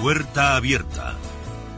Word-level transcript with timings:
Puerta 0.00 0.54
Abierta. 0.54 1.16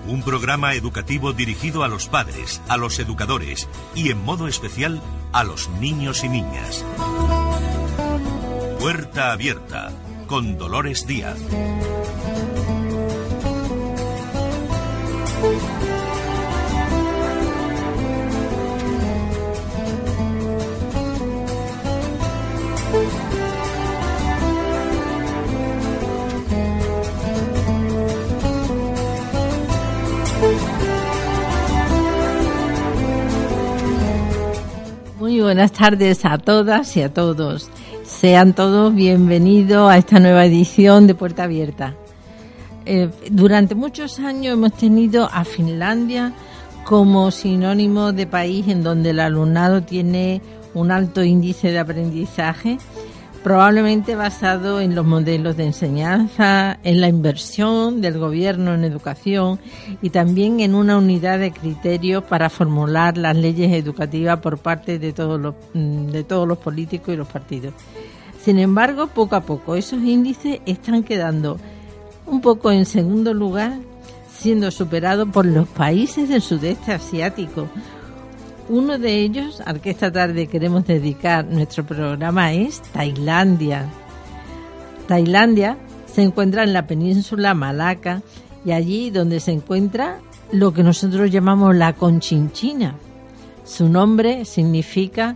Un 0.07 0.23
programa 0.23 0.75
educativo 0.75 1.33
dirigido 1.33 1.85
a 1.85 1.89
los 1.89 2.07
padres, 2.07 2.61
a 2.69 2.77
los 2.77 2.99
educadores 2.99 3.67
y 3.95 4.11
en 4.11 4.23
modo 4.23 4.47
especial 4.47 5.01
a 5.33 5.43
los 5.43 5.71
niños 5.71 6.23
y 6.23 6.29
niñas. 6.29 6.85
Puerta 8.79 9.33
Abierta 9.33 9.91
con 10.27 10.59
Dolores 10.59 11.07
Díaz. 11.07 11.39
Buenas 35.51 35.73
tardes 35.73 36.25
a 36.25 36.39
todas 36.39 36.97
y 36.97 37.03
a 37.03 37.13
todos. 37.13 37.71
Sean 38.05 38.53
todos 38.53 38.95
bienvenidos 38.95 39.91
a 39.91 39.99
esta 39.99 40.21
nueva 40.21 40.45
edición 40.45 41.09
de 41.09 41.17
Puerta 41.17 41.43
Abierta. 41.43 41.97
Eh, 42.87 43.11
durante 43.33 43.75
muchos 43.75 44.21
años 44.21 44.53
hemos 44.53 44.73
tenido 44.75 45.29
a 45.33 45.45
Finlandia 45.45 46.35
como 46.85 47.33
sinónimo 47.33 48.13
de 48.13 48.29
país 48.29 48.69
en 48.69 48.85
donde 48.85 49.11
el 49.11 49.19
alumnado 49.19 49.83
tiene 49.83 50.41
un 50.73 50.93
alto 50.93 51.25
índice 51.25 51.73
de 51.73 51.81
aprendizaje 51.81 52.79
probablemente 53.43 54.17
basado 54.17 54.81
en 54.81 54.95
los 54.95 55.07
modelos 55.07 55.57
de 55.57 55.65
enseñanza, 55.65 56.79
en 56.83 57.01
la 57.01 57.09
inversión 57.09 58.01
del 58.01 58.19
gobierno 58.19 58.75
en 58.75 58.85
educación 58.85 59.59
y 60.03 60.11
también 60.11 60.61
en 60.61 60.75
una 60.75 60.99
unidad 60.99 61.39
de 61.39 61.53
criterios 61.53 62.23
para 62.25 62.51
formular 62.51 63.17
las 63.17 63.37
leyes 63.37 63.73
educativas 63.73 64.41
por 64.41 64.59
parte 64.59 64.99
de 64.99 65.13
todos 65.13 65.41
los, 65.41 65.55
mm, 65.73 66.09
de 66.09 66.25
todos 66.25 66.47
los 66.47 66.59
políticos 66.59 67.15
y 67.15 67.17
los 67.17 67.29
partidos. 67.29 67.73
Sin 68.43 68.59
embargo, 68.59 69.07
poco 69.07 69.37
a 69.37 69.43
poco 69.43 69.75
esos 69.75 70.03
índices 70.03 70.61
están 70.67 71.03
quedando 71.03 71.59
un 72.27 72.41
poco 72.41 72.71
en 72.71 72.85
segundo 72.85 73.35
lugar, 73.35 73.79
siendo 74.31 74.71
superados 74.71 75.29
por 75.29 75.47
los 75.47 75.69
países 75.69 76.29
del 76.29 76.41
sudeste 76.41 76.93
asiático, 76.93 77.69
uno 78.71 78.99
de 78.99 79.17
ellos, 79.17 79.61
al 79.67 79.81
que 79.81 79.91
esta 79.91 80.13
tarde 80.13 80.47
queremos 80.47 80.87
dedicar 80.87 81.45
nuestro 81.45 81.85
programa, 81.85 82.53
es 82.53 82.81
Tailandia. 82.81 83.91
Tailandia 85.09 85.77
se 86.07 86.23
encuentra 86.23 86.63
en 86.63 86.73
la 86.73 86.87
península 86.87 87.53
Malaca 87.53 88.23
y 88.65 88.71
allí 88.71 89.11
donde 89.11 89.41
se 89.41 89.51
encuentra 89.51 90.21
lo 90.53 90.73
que 90.73 90.85
nosotros 90.85 91.33
llamamos 91.33 91.75
la 91.75 91.95
Conchinchina. 91.95 92.95
Su 93.65 93.89
nombre 93.89 94.45
significa 94.45 95.35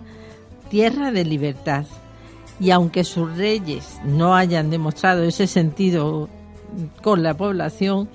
tierra 0.71 1.11
de 1.11 1.25
libertad. 1.25 1.87
Y 2.61 2.71
aunque 2.71 3.03
sus 3.03 3.37
reyes 3.37 3.99
no 4.05 4.37
hayan 4.37 4.71
demostrado 4.71 5.25
ese 5.25 5.49
sentido 5.49 6.29
con 7.03 7.25
la 7.25 7.35
población, 7.35 8.09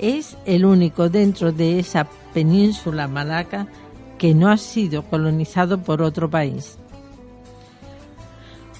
es 0.00 0.36
el 0.46 0.64
único 0.64 1.08
dentro 1.08 1.52
de 1.52 1.78
esa 1.78 2.08
península 2.34 3.06
Malaca 3.06 3.68
que 4.18 4.34
no 4.34 4.50
ha 4.50 4.56
sido 4.56 5.04
colonizado 5.04 5.78
por 5.78 6.02
otro 6.02 6.28
país. 6.28 6.78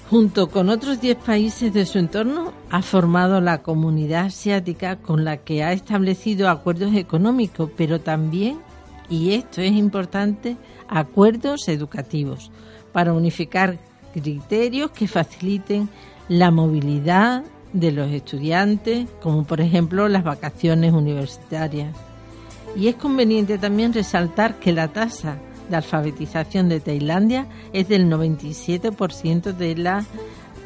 Junto 0.09 0.49
con 0.49 0.69
otros 0.69 0.99
10 1.01 1.17
países 1.17 1.71
de 1.71 1.85
su 1.85 1.99
entorno, 1.99 2.51
ha 2.71 2.81
formado 2.81 3.41
la 3.41 3.61
comunidad 3.61 4.25
asiática 4.25 4.95
con 4.95 5.23
la 5.23 5.37
que 5.37 5.63
ha 5.63 5.71
establecido 5.71 6.49
acuerdos 6.49 6.95
económicos, 6.95 7.69
pero 7.77 8.01
también, 8.01 8.59
y 9.07 9.33
esto 9.33 9.61
es 9.61 9.71
importante, 9.71 10.57
acuerdos 10.87 11.67
educativos 11.67 12.51
para 12.91 13.13
unificar 13.13 13.77
criterios 14.11 14.89
que 14.89 15.07
faciliten 15.07 15.89
la 16.27 16.49
movilidad 16.49 17.43
de 17.73 17.91
los 17.91 18.11
estudiantes, 18.11 19.07
como 19.21 19.43
por 19.43 19.61
ejemplo 19.61 20.07
las 20.07 20.23
vacaciones 20.23 20.91
universitarias. 20.91 21.95
Y 22.75 22.87
es 22.87 22.95
conveniente 22.95 23.57
también 23.57 23.93
resaltar 23.93 24.59
que 24.59 24.71
la 24.71 24.87
tasa 24.89 25.37
de 25.69 25.75
alfabetización 25.75 26.69
de 26.69 26.79
Tailandia 26.79 27.47
es 27.73 27.87
del 27.87 28.09
97% 28.09 29.53
de 29.53 29.75
la 29.75 30.05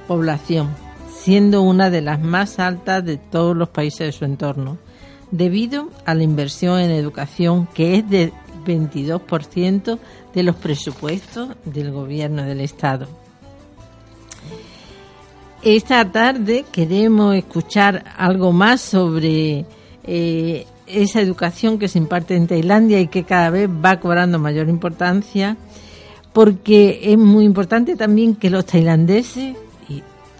población, 0.07 0.69
siendo 1.11 1.61
una 1.61 1.89
de 1.89 2.01
las 2.01 2.21
más 2.21 2.59
altas 2.59 3.03
de 3.03 3.17
todos 3.17 3.55
los 3.55 3.69
países 3.69 3.99
de 3.99 4.11
su 4.11 4.25
entorno, 4.25 4.77
debido 5.31 5.89
a 6.05 6.13
la 6.13 6.23
inversión 6.23 6.79
en 6.79 6.91
educación 6.91 7.67
que 7.73 7.97
es 7.97 8.09
del 8.09 8.33
22% 8.65 9.99
de 10.33 10.43
los 10.43 10.55
presupuestos 10.55 11.49
del 11.65 11.91
gobierno 11.91 12.43
del 12.43 12.61
Estado. 12.61 13.07
Esta 15.61 16.11
tarde 16.11 16.65
queremos 16.71 17.35
escuchar 17.35 18.03
algo 18.17 18.51
más 18.51 18.81
sobre 18.81 19.65
eh, 20.03 20.65
esa 20.93 21.21
educación 21.21 21.79
que 21.79 21.87
se 21.87 21.97
imparte 21.97 22.35
en 22.35 22.47
Tailandia 22.47 22.99
y 22.99 23.07
que 23.07 23.23
cada 23.23 23.49
vez 23.49 23.69
va 23.69 23.99
cobrando 23.99 24.39
mayor 24.39 24.69
importancia, 24.69 25.57
porque 26.31 26.99
es 27.03 27.17
muy 27.17 27.45
importante 27.45 27.95
también 27.95 28.35
que 28.35 28.49
los 28.49 28.65
tailandeses 28.65 29.55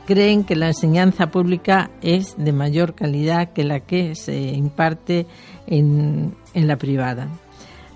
creen 0.05 0.43
que 0.43 0.55
la 0.55 0.67
enseñanza 0.67 1.27
pública 1.27 1.89
es 2.01 2.35
de 2.37 2.51
mayor 2.51 2.93
calidad 2.93 3.53
que 3.53 3.63
la 3.63 3.79
que 3.79 4.15
se 4.15 4.37
imparte 4.37 5.25
en, 5.67 6.35
en 6.53 6.67
la 6.67 6.77
privada. 6.77 7.27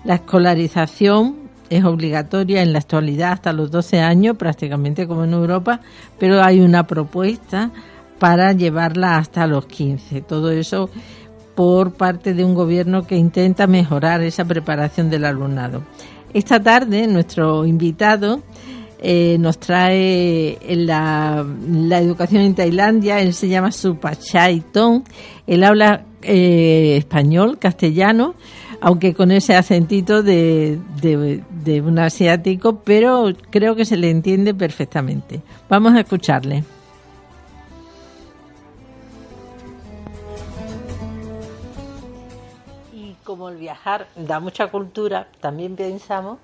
La 0.04 0.16
escolarización 0.16 1.48
es 1.70 1.84
obligatoria 1.84 2.62
en 2.62 2.72
la 2.72 2.78
actualidad 2.78 3.32
hasta 3.32 3.52
los 3.52 3.70
12 3.70 4.00
años, 4.00 4.36
prácticamente 4.36 5.06
como 5.06 5.24
en 5.24 5.32
Europa, 5.32 5.80
pero 6.18 6.42
hay 6.42 6.60
una 6.60 6.86
propuesta 6.86 7.70
para 8.18 8.52
llevarla 8.52 9.16
hasta 9.16 9.46
los 9.46 9.66
15. 9.66 10.22
Todo 10.22 10.50
eso 10.50 10.90
por 11.58 11.94
parte 11.94 12.34
de 12.34 12.44
un 12.44 12.54
gobierno 12.54 13.04
que 13.04 13.16
intenta 13.16 13.66
mejorar 13.66 14.22
esa 14.22 14.44
preparación 14.44 15.10
del 15.10 15.24
alumnado. 15.24 15.82
Esta 16.32 16.62
tarde 16.62 17.08
nuestro 17.08 17.66
invitado 17.66 18.42
eh, 19.00 19.38
nos 19.40 19.58
trae 19.58 20.56
la, 20.68 21.44
educación 22.00 22.42
en 22.42 22.54
Tailandia, 22.54 23.18
él 23.18 23.34
se 23.34 23.48
llama 23.48 23.72
Supachai 23.72 24.60
Tong, 24.72 25.02
él 25.48 25.64
habla 25.64 26.04
eh, 26.22 26.94
español, 26.96 27.58
castellano, 27.58 28.36
aunque 28.80 29.12
con 29.12 29.32
ese 29.32 29.56
acentito 29.56 30.22
de, 30.22 30.78
de 31.02 31.80
un 31.80 31.98
asiático, 31.98 32.82
pero 32.84 33.32
creo 33.50 33.74
que 33.74 33.84
se 33.84 33.96
le 33.96 34.10
entiende 34.10 34.54
perfectamente. 34.54 35.42
Vamos 35.68 35.94
a 35.94 36.00
escucharle. 36.02 36.62
Como 43.38 43.50
el 43.50 43.56
viajar 43.56 44.08
da 44.16 44.40
mucha 44.40 44.68
cultura, 44.68 45.28
también 45.40 45.76
pensamos 45.76 46.40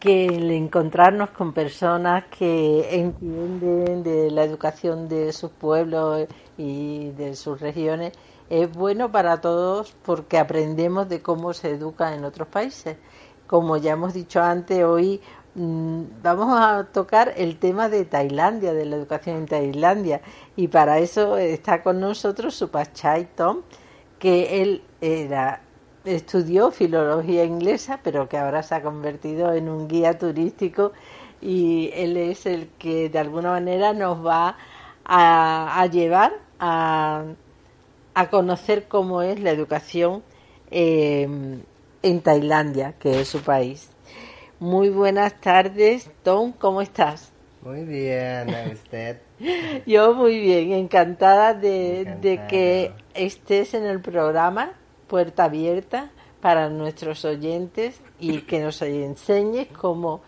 que 0.00 0.24
el 0.24 0.50
encontrarnos 0.52 1.28
con 1.30 1.52
personas 1.52 2.24
que 2.30 2.98
entienden 2.98 4.02
de 4.02 4.30
la 4.30 4.42
educación 4.42 5.06
de 5.06 5.34
sus 5.34 5.50
pueblos 5.50 6.26
y 6.56 7.10
de 7.10 7.36
sus 7.36 7.60
regiones 7.60 8.14
es 8.48 8.72
bueno 8.72 9.12
para 9.12 9.42
todos 9.42 9.94
porque 10.02 10.38
aprendemos 10.38 11.10
de 11.10 11.20
cómo 11.20 11.52
se 11.52 11.72
educa 11.72 12.14
en 12.14 12.24
otros 12.24 12.48
países. 12.48 12.96
Como 13.46 13.76
ya 13.76 13.92
hemos 13.92 14.14
dicho 14.14 14.40
antes, 14.40 14.82
hoy 14.82 15.20
mm, 15.54 16.04
vamos 16.22 16.58
a 16.58 16.84
tocar 16.84 17.34
el 17.36 17.58
tema 17.58 17.90
de 17.90 18.06
Tailandia, 18.06 18.72
de 18.72 18.86
la 18.86 18.96
educación 18.96 19.36
en 19.36 19.46
Tailandia, 19.46 20.22
y 20.56 20.68
para 20.68 21.00
eso 21.00 21.36
está 21.36 21.82
con 21.82 22.00
nosotros 22.00 22.54
Supachai 22.54 23.28
Tom, 23.36 23.58
que 24.18 24.62
él 24.62 24.82
era 25.02 25.60
estudió 26.04 26.70
filología 26.70 27.44
inglesa, 27.44 28.00
pero 28.02 28.28
que 28.28 28.36
ahora 28.36 28.62
se 28.62 28.74
ha 28.74 28.82
convertido 28.82 29.52
en 29.52 29.68
un 29.68 29.88
guía 29.88 30.18
turístico 30.18 30.92
y 31.40 31.90
él 31.94 32.16
es 32.16 32.46
el 32.46 32.68
que 32.78 33.08
de 33.08 33.18
alguna 33.18 33.50
manera 33.50 33.92
nos 33.92 34.24
va 34.24 34.56
a, 35.04 35.86
llevar 35.90 36.32
a, 36.58 37.24
a, 38.14 38.30
conocer 38.30 38.88
cómo 38.88 39.22
es 39.22 39.40
la 39.40 39.50
educación 39.50 40.22
eh, 40.70 41.28
en 42.02 42.20
Tailandia, 42.22 42.94
que 42.98 43.20
es 43.20 43.28
su 43.28 43.42
país. 43.42 43.90
Muy 44.58 44.88
buenas 44.88 45.38
tardes, 45.40 46.10
Tom, 46.22 46.52
¿cómo 46.52 46.80
estás? 46.80 47.32
Muy 47.62 47.84
bien, 47.84 48.48
usted? 48.72 49.18
Yo 49.86 50.14
muy 50.14 50.38
bien, 50.38 50.72
encantada 50.72 51.54
de, 51.54 52.16
de 52.20 52.46
que 52.46 52.92
estés 53.14 53.74
en 53.74 53.84
el 53.84 54.00
programa 54.00 54.72
puerta 55.06 55.44
abierta 55.44 56.10
para 56.40 56.68
nuestros 56.68 57.24
oyentes 57.24 58.00
y 58.20 58.42
que 58.42 58.60
nos 58.60 58.82
enseñes 58.82 59.68
cómo, 59.68 60.20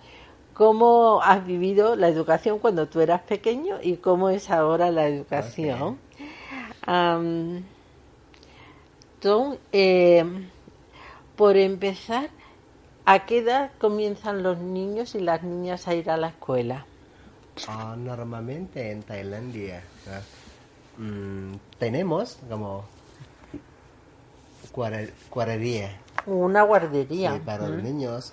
cómo 0.54 1.20
has 1.22 1.44
vivido 1.44 1.94
la 1.96 2.08
educación 2.08 2.58
cuando 2.58 2.88
tú 2.88 3.00
eras 3.00 3.20
pequeño 3.22 3.78
y 3.82 3.96
cómo 3.96 4.30
es 4.30 4.50
ahora 4.50 4.90
la 4.90 5.06
educación. 5.08 5.98
Tom, 9.20 9.56
eh, 9.72 10.24
por 11.36 11.56
empezar, 11.56 12.30
¿a 13.04 13.26
qué 13.26 13.38
edad 13.38 13.72
comienzan 13.78 14.42
los 14.42 14.58
niños 14.58 15.14
y 15.14 15.20
las 15.20 15.42
niñas 15.42 15.88
a 15.88 15.94
ir 15.94 16.10
a 16.10 16.16
la 16.16 16.28
escuela? 16.28 16.86
Ah, 17.68 17.94
normalmente 17.98 18.90
en 18.90 19.02
Tailandia 19.02 19.82
mm, 20.98 21.54
tenemos 21.78 22.38
como 22.48 22.84
guardería 24.76 25.90
Una 26.26 26.62
guardería. 26.62 27.32
sí, 27.32 27.40
para 27.44 27.68
los 27.68 27.82
niños. 27.82 28.32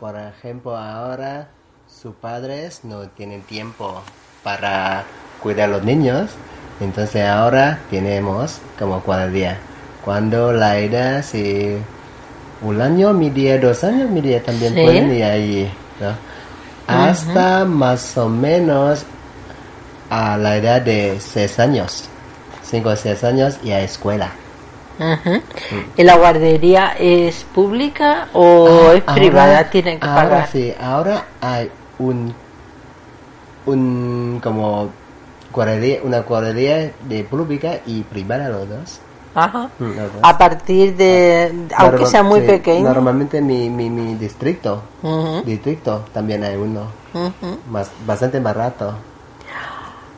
Por 0.00 0.16
ejemplo, 0.18 0.76
ahora 0.76 1.48
sus 1.88 2.14
padres 2.16 2.80
no 2.84 3.08
tienen 3.08 3.42
tiempo 3.42 4.02
para 4.42 5.04
cuidar 5.42 5.68
a 5.70 5.72
los 5.72 5.84
niños, 5.84 6.30
entonces 6.80 7.24
ahora 7.26 7.78
tenemos 7.90 8.58
como 8.78 9.00
guardería. 9.00 9.58
Cuando 10.04 10.52
la 10.52 10.78
edad, 10.78 11.22
si 11.22 11.76
un 12.62 12.80
año, 12.80 13.12
mi 13.12 13.30
día, 13.30 13.58
dos 13.58 13.82
años, 13.84 14.10
mi 14.10 14.20
día 14.20 14.42
también 14.42 14.74
Sí. 14.74 14.82
pueden 14.82 15.14
ir 15.14 15.24
ahí, 15.24 15.72
¿no? 16.00 16.12
Hasta 16.86 17.64
más 17.64 18.16
o 18.18 18.28
menos 18.28 19.04
a 20.10 20.36
la 20.36 20.56
edad 20.56 20.80
de 20.82 21.18
seis 21.20 21.58
años, 21.58 22.08
cinco 22.62 22.90
o 22.90 22.96
seis 22.96 23.24
años 23.24 23.58
y 23.64 23.70
a 23.72 23.80
escuela. 23.80 24.30
Ujú. 24.98 25.40
¿Y 25.96 26.02
la 26.04 26.16
guardería 26.16 26.94
es 26.98 27.44
pública 27.54 28.28
o 28.32 28.92
es 28.92 29.02
Ah, 29.06 29.14
privada? 29.14 29.58
ahora- 29.58 29.70
Tienen 29.70 30.00
que 30.00 30.06
ahora 30.06 30.22
pagar. 30.22 30.48
sí, 30.48 30.72
ahora 30.80 31.24
hay 31.40 31.70
un, 31.98 32.34
un 33.66 34.40
como 34.42 34.90
guardería, 35.52 36.00
una 36.02 36.20
guardería 36.20 36.92
de 37.04 37.24
pública 37.24 37.80
y 37.86 38.02
privada 38.02 38.48
los 38.48 38.68
dos. 38.68 39.00
Ajá. 39.34 39.68
Mm, 39.78 39.84
los 39.84 39.96
dos. 40.14 40.20
A 40.22 40.38
partir 40.38 40.96
de, 40.96 41.52
aunque 41.76 41.92
Normal- 41.96 42.06
sea 42.10 42.22
muy 42.22 42.40
sí, 42.40 42.46
pequeño. 42.46 42.84
Normalmente 42.84 43.40
mi, 43.42 43.68
mi, 43.68 43.90
mi 43.90 44.14
distrito, 44.14 44.82
Ujú, 45.02 45.42
distrito 45.44 46.04
también 46.12 46.42
hay 46.44 46.56
uno, 46.56 46.84
ujú. 47.12 47.58
más, 47.70 47.90
bastante 48.06 48.40
barato. 48.40 48.94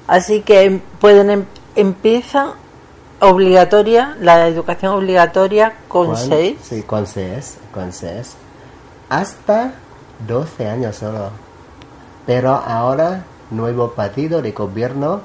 Así 0.06 0.40
que 0.42 0.62
em- 0.64 0.80
pueden 1.00 1.30
em- 1.30 1.44
empieza 1.76 2.52
obligatoria 3.20 4.16
la 4.20 4.46
educación 4.46 4.94
obligatoria 4.94 5.74
con 5.88 6.06
¿Cuál? 6.08 6.18
seis. 6.18 6.58
Sí, 6.62 6.82
con 6.82 7.06
seis, 7.06 7.58
con 7.72 7.92
seis. 7.92 8.36
Hasta 9.08 9.72
12 10.26 10.68
años 10.68 10.96
solo. 10.96 11.30
Pero 12.26 12.54
ahora, 12.54 13.24
nuevo 13.50 13.92
partido 13.92 14.42
de 14.42 14.52
gobierno, 14.52 15.20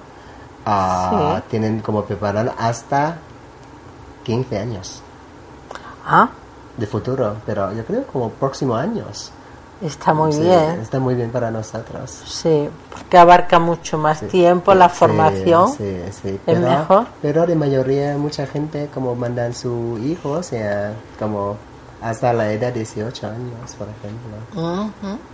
Sí. 0.66 1.42
tienen 1.50 1.81
como 1.81 2.06
preparado 2.06 2.54
hasta 2.57 3.18
15 4.24 4.57
años 4.60 5.01
Ah, 6.07 6.30
de 6.78 6.88
futuro. 6.88 7.36
Pero 7.46 7.74
yo 7.74 7.84
creo 7.86 8.06
como 8.07 8.30
próximos 8.30 8.80
años. 8.80 9.31
Está 9.84 10.14
muy 10.14 10.32
Sí, 10.32 10.42
bien. 10.42 10.80
Está 10.82 11.00
muy 11.00 11.16
bien 11.16 11.30
para 11.32 11.52
nosotros. 11.52 12.10
Sí, 12.26 12.70
porque 12.92 13.18
abarca 13.18 13.60
mucho 13.60 13.98
más 13.98 14.20
Sí. 14.20 14.26
tiempo 14.28 14.74
la 14.74 14.90
formación. 14.90 15.70
Sí, 15.70 15.98
sí. 16.22 16.30
es 16.30 16.40
Pero, 16.46 16.62
mejor. 16.62 17.06
pero 17.22 17.46
de 17.46 17.56
mayoría, 17.56 18.18
mucha 18.18 18.46
gente 18.48 18.90
como 18.94 19.16
mandan 19.16 19.54
su 19.54 20.00
hijo, 20.04 20.32
o 20.32 20.44
sea, 20.44 20.94
como 21.20 21.58
hasta 22.02 22.34
la 22.34 22.52
edad 22.52 22.74
de 22.74 22.80
18 22.80 23.28
años, 23.28 23.76
por 23.78 23.88
ejemplo. 23.88 24.90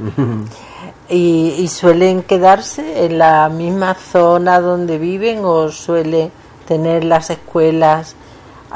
Ujú. 0.08 0.46
y, 1.10 1.56
y 1.58 1.68
suelen 1.68 2.22
quedarse 2.24 3.06
en 3.06 3.18
la 3.18 3.50
misma 3.50 3.96
zona 3.96 4.60
donde 4.60 4.98
viven 4.98 5.44
o 5.44 5.70
suelen 5.70 6.32
tener 6.68 7.04
las 7.04 7.30
escuelas 7.32 8.16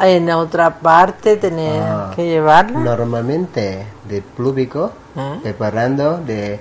en 0.02 0.30
otra 0.32 0.80
parte, 0.80 1.38
tener 1.38 1.82
Ah, 1.84 2.12
que 2.16 2.26
llevarlas. 2.26 2.82
Normalmente 2.84 3.86
de 4.10 4.22
público, 4.22 4.92
¿Mm? 5.16 5.42
preparando 5.42 6.18
de 6.18 6.60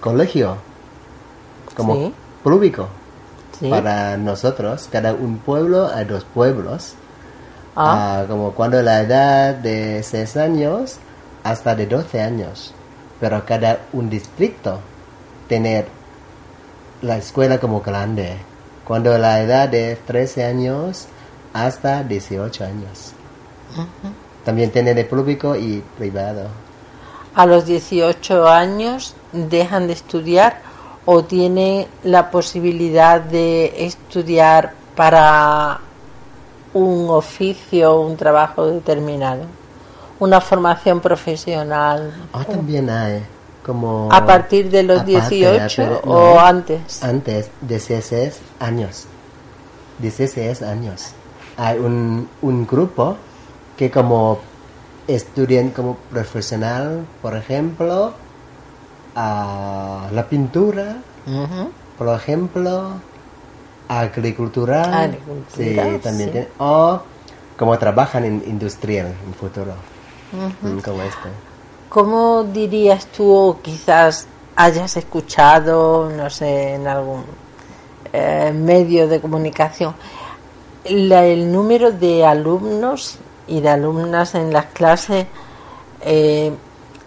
colegio, 0.00 0.56
como 1.76 1.94
Sí. 1.94 2.14
público. 2.42 2.88
Sí. 3.58 3.68
Para 3.68 4.16
nosotros, 4.16 4.88
cada 4.90 5.12
un 5.12 5.38
pueblo 5.38 5.88
hay 5.94 6.06
dos 6.06 6.24
pueblos. 6.24 6.94
Ah, 7.76 8.20
Ah, 8.22 8.24
como 8.26 8.52
cuando 8.52 8.80
la 8.82 9.00
edad 9.00 9.54
de 9.54 10.02
6 10.02 10.36
años 10.36 10.96
hasta 11.44 11.74
de 11.74 11.86
12 11.86 12.20
años. 12.22 12.72
Pero 13.20 13.44
cada 13.44 13.80
un 13.92 14.08
distrito 14.08 14.80
tener 15.48 15.86
la 17.02 17.16
escuela 17.18 17.58
como 17.60 17.80
grande. 17.80 18.36
Cuando 18.86 19.16
la 19.18 19.40
edad 19.40 19.68
de 19.68 19.96
13 20.06 20.44
años 20.44 21.06
hasta 21.52 22.02
18 22.02 22.64
años. 22.64 23.12
También 24.44 24.70
tiene 24.70 24.94
de 24.94 25.04
público 25.04 25.54
y 25.56 25.82
privado. 25.98 26.48
a 27.34 27.46
los 27.46 27.64
18 27.66 28.48
años 28.48 29.14
dejan 29.32 29.86
de 29.86 29.92
estudiar 29.92 30.60
o 31.06 31.22
tienen 31.24 31.86
la 32.02 32.30
posibilidad 32.30 33.20
de 33.20 33.86
estudiar 33.86 34.72
para 34.96 35.80
un 36.74 37.08
oficio, 37.10 38.00
un 38.00 38.16
trabajo 38.16 38.66
determinado, 38.66 39.44
una 40.18 40.40
formación 40.40 41.00
profesional. 41.00 42.12
Ah, 42.32 42.44
también 42.44 42.90
hay 42.90 43.22
como... 43.64 44.08
¿A 44.10 44.24
partir 44.26 44.70
de 44.70 44.82
los 44.82 45.00
aparte, 45.00 45.34
18 45.36 45.82
aparte- 45.82 46.00
o 46.08 46.34
no, 46.34 46.40
antes? 46.40 47.02
Antes, 47.02 47.50
16 47.62 48.40
años. 48.58 49.06
16 49.98 50.62
años. 50.62 51.12
Hay 51.62 51.78
un, 51.78 52.26
un 52.40 52.66
grupo 52.66 53.16
que 53.76 53.90
como 53.90 54.38
estudian 55.06 55.68
como 55.70 55.96
profesional, 56.10 57.04
por 57.20 57.36
ejemplo, 57.36 58.12
a 59.14 60.08
la 60.10 60.26
pintura, 60.26 60.96
por 61.98 62.08
ejemplo, 62.16 62.92
agricultura. 63.88 65.02
Agricultura, 65.02 65.44
Sí, 65.54 65.98
también 66.02 66.28
sí. 66.28 66.32
tiene- 66.32 66.48
O 66.58 67.00
como 67.58 67.76
trabajan 67.78 68.24
en 68.24 68.42
industrial 68.46 69.08
en 69.26 69.34
futuro. 69.34 69.74
Mm, 70.62 70.78
Como 70.78 71.02
este. 71.02 71.28
¿Cómo 71.90 72.44
dirías 72.44 73.04
tú, 73.06 73.30
o 73.30 73.60
quizás 73.60 74.26
hayas 74.56 74.96
escuchado, 74.96 76.08
no 76.08 76.30
sé, 76.30 76.74
en 76.76 76.86
algún 76.86 77.24
eh, 78.12 78.52
medio 78.54 79.06
de 79.08 79.20
comunicación, 79.20 79.94
la- 80.88 81.24
el 81.24 81.50
número 81.52 81.92
de 81.92 82.24
alumnos 82.24 83.18
y 83.46 83.60
de 83.60 83.68
alumnas 83.68 84.34
en 84.34 84.52
las 84.52 84.66
clases 84.66 85.26
eh, 86.02 86.52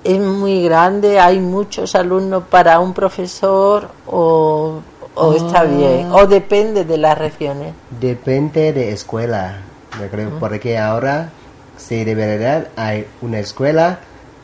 es 0.03 0.19
muy 0.19 0.63
grande? 0.63 1.19
¿Hay 1.19 1.39
muchos 1.39 1.95
alumnos 1.95 2.43
para 2.49 2.79
un 2.79 2.93
profesor 2.93 3.89
o, 4.05 4.79
o 5.15 5.33
está 5.33 5.61
Ah. 5.61 5.63
bien? 5.63 6.11
¿O 6.11 6.27
depende 6.27 6.83
de 6.85 6.97
las 6.97 7.17
regiones? 7.17 7.73
Depende 7.99 8.73
de 8.73 8.91
escuela, 8.91 9.57
yo 9.99 10.07
creo, 10.09 10.31
porque 10.39 10.77
ahora, 10.77 11.29
sí, 11.77 12.03
de 12.03 12.15
verdad, 12.15 12.67
hay 12.75 13.07
una 13.21 13.39
escuela 13.39 13.99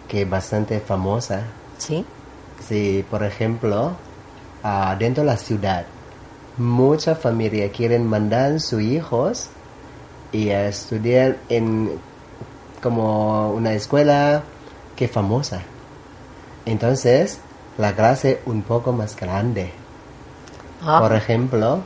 que 0.07 0.21
es 0.23 0.29
bastante 0.29 0.79
famosa. 0.79 1.41
¿Sí? 1.77 2.05
Si, 2.67 3.05
por 3.09 3.23
ejemplo, 3.23 3.91
ah, 4.63 4.95
dentro 4.97 5.23
de 5.23 5.29
la 5.29 5.37
ciudad, 5.37 5.85
muchas 6.59 7.17
familias 7.17 7.71
quieren 7.75 8.05
mandar 8.05 8.59
sus 8.59 8.81
hijos 8.81 9.47
y 10.31 10.49
a 10.49 10.67
estudiar 10.67 11.37
en 11.49 11.91
como 12.83 13.51
una 13.51 13.73
escuela 13.73 14.43
que 14.95 15.05
es 15.05 15.11
famosa. 15.11 15.61
Entonces, 16.65 17.39
la 17.77 17.93
clase 17.93 18.41
un 18.45 18.61
poco 18.61 18.91
más 18.91 19.15
grande. 19.15 19.71
Ah. 20.85 20.99
Por 20.99 21.13
ejemplo, 21.15 21.79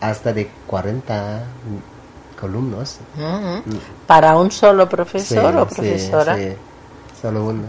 hasta 0.00 0.32
de 0.32 0.48
40 0.66 1.42
columnos. 2.40 2.98
Ujú. 3.16 3.78
¿Para 4.06 4.36
un 4.36 4.50
solo 4.50 4.88
profesor 4.88 5.52
Sí, 5.52 5.58
o 5.58 5.68
sí, 5.68 5.74
profesora? 5.74 6.36
sí, 6.36 6.48
solo 7.20 7.46
uno. 7.46 7.62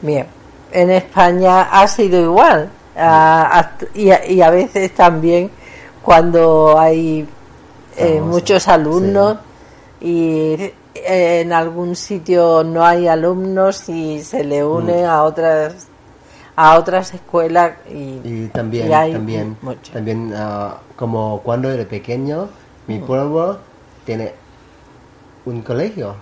Bien, 0.00 0.26
en 0.72 0.90
España 0.90 1.62
ha 1.62 1.86
sido 1.88 2.20
igual 2.20 2.70
hasta- 2.96 3.86
y, 3.94 4.10
a, 4.10 4.26
y 4.26 4.40
a 4.42 4.50
veces 4.50 4.94
también 4.94 5.50
cuando 6.02 6.78
hay 6.78 7.26
eh, 7.96 8.20
muchos 8.20 8.68
alumnos 8.68 9.38
y 10.00 10.54
eh, 10.94 11.40
en 11.40 11.52
algún 11.52 11.96
sitio 11.96 12.62
no 12.64 12.84
hay 12.84 13.08
alumnos 13.08 13.88
y 13.88 14.22
se 14.22 14.44
le 14.44 14.64
unen 14.64 15.06
a 15.06 15.22
otras 15.22 15.86
a 16.56 16.78
otras 16.78 17.12
escuelas 17.14 17.72
y, 17.90 18.20
Y 18.22 18.50
también, 18.52 18.88
y 18.88 18.92
hay 18.92 19.12
también, 19.12 19.56
mucho. 19.60 19.92
también 19.92 20.32
ah, 20.36 20.76
como 20.94 21.40
cuando 21.42 21.70
era 21.70 21.84
pequeño, 21.84 22.48
mi 22.86 22.98
pueblo 23.00 23.58
tiene 24.04 24.32
un 25.46 25.62
colegio 25.62 26.14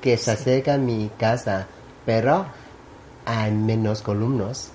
que 0.00 0.16
se 0.16 0.30
acerca 0.30 0.74
a 0.74 0.78
mi 0.78 1.10
casa, 1.18 1.66
pero 2.06 2.46
hay 3.26 3.50
menos 3.52 4.00
columnos. 4.02 4.70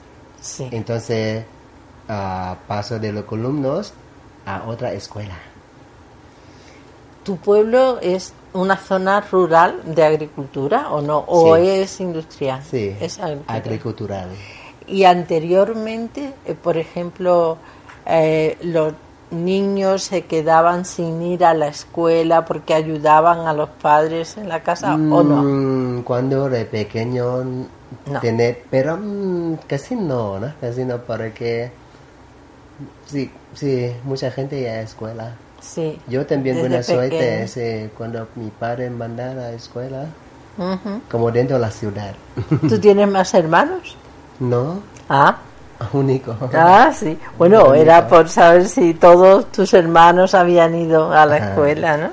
Sí. 0.46 0.68
Entonces 0.72 1.44
ah, 2.08 2.56
paso 2.68 3.00
de 3.00 3.12
los 3.12 3.26
columnos 3.26 3.94
a 4.46 4.64
otra 4.68 4.94
escuela. 4.94 5.34
Tu 7.24 7.38
pueblo 7.38 7.98
es 8.02 8.34
una 8.54 8.78
zona 8.78 9.20
rural 9.22 9.82
de 9.84 10.04
agricultura 10.04 10.92
o 10.92 11.02
no? 11.02 11.24
¿O 11.28 11.56
Sí. 11.58 11.68
es 11.68 12.00
industrial? 12.00 12.62
Sí, 12.64 12.96
Es 13.02 13.20
agricultura. 13.20 13.56
agricultural. 13.58 14.30
Y 14.88 15.04
anteriormente, 15.06 16.34
eh, 16.46 16.54
por 16.54 16.78
ejemplo, 16.78 17.58
eh, 18.06 18.56
los 18.62 18.94
niños 19.32 20.04
se 20.04 20.26
quedaban 20.26 20.86
sin 20.86 21.20
ir 21.24 21.44
a 21.44 21.56
la 21.56 21.68
escuela 21.70 22.46
porque 22.46 22.76
ayudaban 22.76 23.48
a 23.48 23.54
los 23.54 23.70
padres 23.70 24.38
en 24.38 24.48
la 24.48 24.62
casa 24.62 24.94
o 24.94 25.24
no. 25.24 25.42
Mm, 25.44 26.04
Cuando 26.04 26.46
era 26.48 26.64
pequeño, 26.70 27.44
No. 28.12 28.20
tener, 28.20 28.64
pero 28.70 28.98
mm, 28.98 29.56
casi 29.68 29.96
no, 29.96 30.40
¿no? 30.40 30.54
Casi 30.62 30.84
no, 30.86 30.98
porque 31.00 31.72
sí, 33.06 33.32
sí, 33.54 33.92
mucha 34.04 34.32
gente 34.32 34.62
ya 34.62 34.74
a 34.74 34.82
escuela. 34.82 35.36
Sí. 35.62 36.00
Yo 36.08 36.26
también 36.26 36.60
buena 36.60 36.84
suerte, 36.84 37.48
sí, 37.48 37.90
cuando 37.98 38.28
mi 38.36 38.50
padre 38.50 38.90
mandaba 38.90 39.32
a 39.32 39.36
la 39.36 39.52
escuela, 39.54 40.06
como 41.10 41.32
dentro 41.32 41.58
de 41.58 41.62
la 41.62 41.72
ciudad. 41.72 42.14
¿Tú 42.70 42.80
tienes 42.80 43.08
más 43.08 43.34
hermanos? 43.34 43.98
no, 44.40 44.80
Ah, 45.10 45.38
único. 45.94 46.36
ah, 46.54 46.92
sí. 46.94 47.18
Bueno, 47.38 47.74
era 47.74 48.08
por 48.08 48.30
saber 48.30 48.68
si 48.68 48.94
todos 48.94 49.52
tus 49.52 49.74
hermanos 49.74 50.34
habían 50.34 50.74
ido 50.76 51.12
a 51.12 51.26
la 51.26 51.36
Ajá. 51.36 51.50
escuela, 51.50 51.98
¿no? 51.98 52.10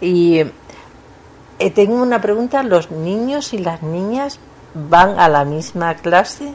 Y 0.00 0.40
eh, 1.58 1.70
tengo 1.70 2.02
una 2.02 2.20
pregunta, 2.20 2.62
¿los 2.62 2.90
niños 2.90 3.52
y 3.54 3.58
las 3.58 3.82
niñas 3.82 4.38
van 4.74 5.18
a 5.18 5.28
la 5.28 5.44
misma 5.44 5.94
clase 5.94 6.54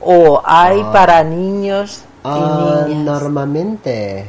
o 0.00 0.42
hay 0.44 0.80
Ah. 0.84 0.92
para 0.92 1.24
niños 1.24 2.02
y 2.24 2.28
Ah, 2.28 2.84
niñas? 2.88 3.04
normalmente 3.04 4.26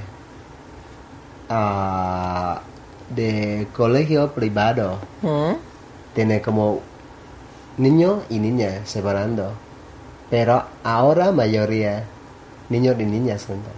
ah, 1.50 2.62
de 3.10 3.68
colegio 3.76 4.32
privado 4.32 4.98
¿Mm? 5.22 5.54
tiene 6.16 6.42
como 6.42 6.80
niño 7.78 8.22
y 8.30 8.40
niña 8.40 8.82
separando 8.86 9.52
pero 10.30 10.64
ahora 10.84 11.32
mayoría 11.32 12.04
niños 12.70 12.96
y 13.00 13.06
niñas 13.06 13.46
juntos 13.46 13.72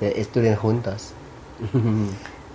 estudian 0.00 0.56
juntos 0.56 1.12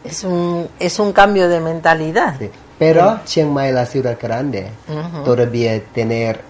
Es 0.03 0.23
un, 0.23 0.67
es 0.79 0.97
un 0.97 1.13
cambio 1.13 1.47
de 1.47 1.59
mentalidad. 1.59 2.35
Sí. 2.39 2.49
Pero 2.81 3.19
Chiang 3.25 3.51
Mai 3.51 3.71
la 3.71 3.85
ciudad 3.85 4.17
grande 4.19 4.71
todavía 5.23 5.79
tener 5.93 6.41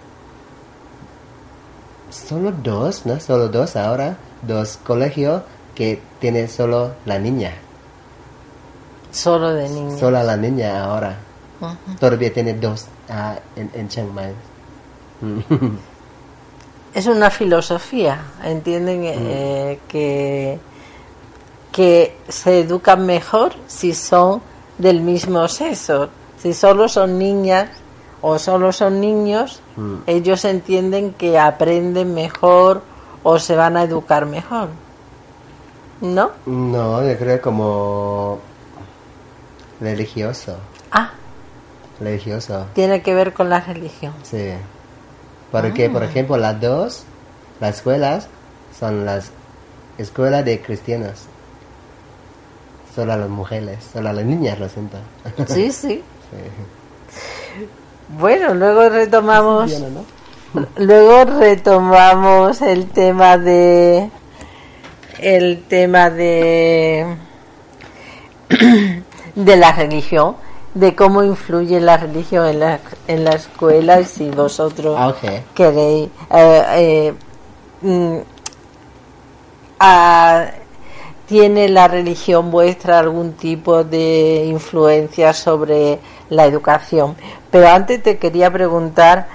solo 2.09 2.53
dos 2.53 3.05
no 3.05 3.19
solo 3.19 3.49
dos 3.49 3.75
ahora 3.75 4.15
dos 4.41 4.77
colegios 4.77 5.43
que 5.75 5.99
tiene 6.21 6.47
solo 6.47 6.93
la 7.05 7.19
niña 7.19 7.51
Solo 9.11 9.53
de 9.53 9.67
niños. 9.67 9.99
Solo 9.99 10.23
la 10.23 10.37
niña 10.37 10.85
ahora. 10.85 11.17
Todavía 11.99 12.33
tiene 12.33 12.53
dos 12.53 12.85
ah, 13.09 13.35
en, 13.55 13.69
en 13.73 13.89
Chiang 13.89 14.13
Mai. 14.13 14.33
Es 16.93 17.07
una 17.07 17.29
filosofía, 17.29 18.19
entienden 18.43 19.03
eh, 19.05 19.79
que, 19.87 20.59
que 21.71 22.17
se 22.27 22.59
educan 22.59 23.05
mejor 23.05 23.53
si 23.65 23.93
son 23.93 24.41
del 24.77 24.99
mismo 24.99 25.47
sexo. 25.47 26.09
Si 26.41 26.53
solo 26.53 26.87
son 26.89 27.17
niñas 27.19 27.69
o 28.21 28.37
solo 28.39 28.71
son 28.71 28.99
niños, 29.01 29.61
Mm. 29.75 29.95
ellos 30.07 30.43
entienden 30.45 31.13
que 31.13 31.39
aprenden 31.39 32.13
mejor 32.13 32.81
o 33.23 33.39
se 33.39 33.55
van 33.55 33.77
a 33.77 33.83
educar 33.83 34.25
mejor. 34.25 34.69
¿No? 36.01 36.31
No, 36.47 37.03
yo 37.07 37.17
creo 37.17 37.41
como 37.41 38.39
religioso. 39.79 40.57
Ah, 40.91 41.11
Religioso, 41.99 42.65
tiene 42.73 43.01
que 43.03 43.13
ver 43.13 43.33
con 43.33 43.49
la 43.49 43.59
religión. 43.61 44.13
sí. 44.23 44.53
Porque, 45.51 45.89
por 45.89 46.01
ejemplo, 46.03 46.37
las 46.37 46.61
dos, 46.61 47.03
las 47.59 47.75
escuelas, 47.75 48.27
son 48.79 49.05
las 49.05 49.31
escuelas 49.97 50.45
de 50.45 50.61
cristianos. 50.61 51.25
Solo 52.95 53.17
las 53.17 53.27
mujeres, 53.29 53.79
solo 53.91 54.13
las 54.13 54.23
niñas, 54.23 54.57
lo 54.59 54.69
siento. 54.69 54.97
Sí, 55.49 55.71
sí. 55.73 56.03
Sí. 56.31 57.67
Bueno, 58.17 58.53
luego 58.53 58.89
retomamos. 58.89 59.71
Luego 60.77 61.23
retomamos 61.39 62.61
el 62.61 62.89
tema 62.89 63.37
de 63.37 64.09
el 65.19 65.63
tema 65.63 66.09
de 66.09 67.15
de 69.35 69.55
la 69.55 69.71
religión, 69.71 70.35
de 70.73 70.93
cómo 70.93 71.23
influye 71.23 71.79
la 71.79 71.97
religión 71.97 72.47
en 72.47 72.59
la, 72.59 72.79
en 73.07 73.23
la 73.23 73.31
escuela 73.31 74.01
y 74.01 74.05
si 74.05 74.29
vosotros 74.29 74.95
Ah, 74.99 75.13
queréis 75.53 76.09
eh, 76.31 76.63
eh, 76.75 77.13
mm, 77.81 78.17
ah, 79.79 80.47
tiene 81.27 81.69
la 81.69 81.87
religión 81.87 82.51
vuestra 82.51 82.99
algún 82.99 83.33
tipo 83.33 83.85
de 83.85 84.43
influencia 84.47 85.33
sobre 85.33 85.99
la 86.31 86.45
educación. 86.47 87.15
Pero 87.51 87.67
antes 87.69 88.01
te 88.01 88.17
quería 88.17 88.49
preguntar 88.51 89.27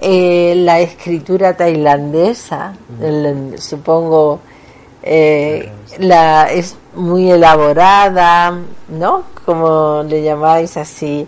eh, 0.00 0.54
la 0.56 0.80
escritura 0.80 1.54
tailandesa, 1.56 2.72
el- 3.00 3.58
supongo 3.58 4.40
eh, 5.02 5.70
la 5.98 6.50
es 6.50 6.76
muy 6.94 7.30
elaborada, 7.30 8.58
¿no? 8.88 9.22
Como 9.44 10.02
le 10.02 10.22
llamáis 10.22 10.76
así, 10.76 11.26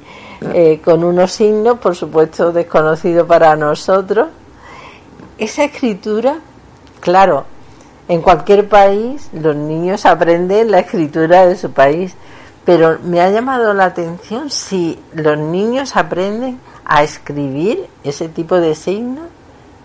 eh, 0.55 0.81
con 0.85 1.05
unos 1.05 1.33
signos, 1.33 1.79
por 1.79 1.95
supuesto, 1.95 2.51
desconocidos 2.53 3.27
para 3.27 3.55
nosotros. 3.57 4.29
Esa 5.39 5.65
escritura, 5.65 6.39
claro, 7.01 7.45
en 8.09 8.21
cualquier 8.23 8.69
país 8.69 9.29
los 9.33 9.55
niños 9.55 10.05
aprenden 10.07 10.71
la 10.71 10.81
escritura 10.81 11.47
de 11.47 11.57
su 11.57 11.71
país, 11.71 12.15
pero 12.69 12.99
me 13.03 13.23
ha 13.23 13.31
llamado 13.31 13.73
la 13.73 13.87
atención 13.87 14.51
si 14.51 14.99
los 15.15 15.39
niños 15.39 15.97
aprenden 15.97 16.59
a 16.85 17.03
escribir 17.03 17.87
ese 18.05 18.29
tipo 18.29 18.57
de 18.61 18.75
signos 18.75 19.25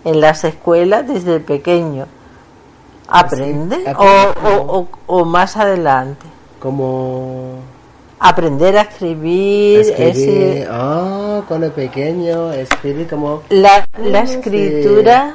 en 0.04 0.20
las 0.20 0.44
escuelas 0.44 1.08
desde 1.08 1.40
pequeño. 1.40 2.04
¿Aprenden? 3.08 3.80
Sí, 3.80 3.86
o, 3.96 4.02
aprenden. 4.02 4.34
o- 4.68 4.78
o- 4.80 4.88
o 5.20 5.24
más 5.24 5.56
adelante. 5.56 6.26
Como 6.60 7.54
Aprender 8.20 8.76
a 8.76 8.82
escribir, 8.82 9.80
escribir, 9.80 10.10
ese- 10.12 10.68
ah, 10.70 11.40
cuando 11.48 11.70
pequeño, 11.72 12.52
escribir 12.52 13.06
como, 13.08 13.42
la, 13.48 13.86
la 14.02 14.20
Ah, 14.20 14.26
sí. 14.26 14.34
escritura 14.34 15.34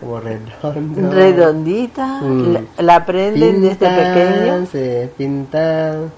como 0.00 0.18
redondo. 0.20 1.10
redondita, 1.12 2.06
Mm. 2.22 2.52
la, 2.54 2.62
la 2.78 2.96
aprenden 2.96 3.60
desde 3.60 3.86
pequeño. 3.86 4.66
Se 4.72 5.10
pintan, 5.16 6.10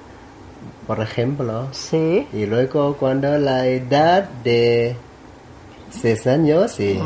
por 0.87 1.01
ejemplo. 1.01 1.69
Sí. 1.73 2.27
Y 2.33 2.47
luego 2.47 2.97
cuando 2.97 3.37
la 3.39 3.67
edad 3.67 4.29
de 4.45 4.97
seis 5.91 6.27
años, 6.27 6.73
sí. 6.73 6.99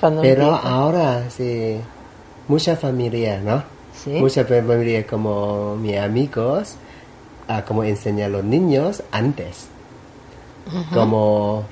Pero 0.00 0.22
empieza. 0.22 0.56
ahora, 0.68 1.30
sí, 1.30 1.76
mucha 2.48 2.76
familia, 2.76 3.40
¿no? 3.40 3.62
Sí. 3.94 4.10
Mucha 4.20 4.44
familia 4.44 5.06
como 5.06 5.76
mis 5.76 5.96
amigos, 5.98 6.76
a 7.48 7.64
como 7.64 7.84
enseñar 7.84 8.26
a 8.26 8.32
los 8.32 8.44
niños 8.44 9.02
antes. 9.12 9.68
Como 10.92 11.64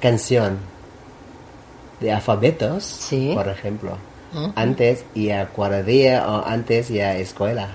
canción 0.00 0.58
de 2.00 2.12
alfabetos, 2.12 2.84
Sí. 2.84 3.32
por 3.34 3.48
ejemplo. 3.48 3.96
Antes 4.54 5.04
y 5.14 5.30
a 5.30 5.48
cuadrilla 5.48 6.26
o 6.26 6.46
antes 6.46 6.90
y 6.90 7.00
a 7.00 7.16
escuela. 7.18 7.68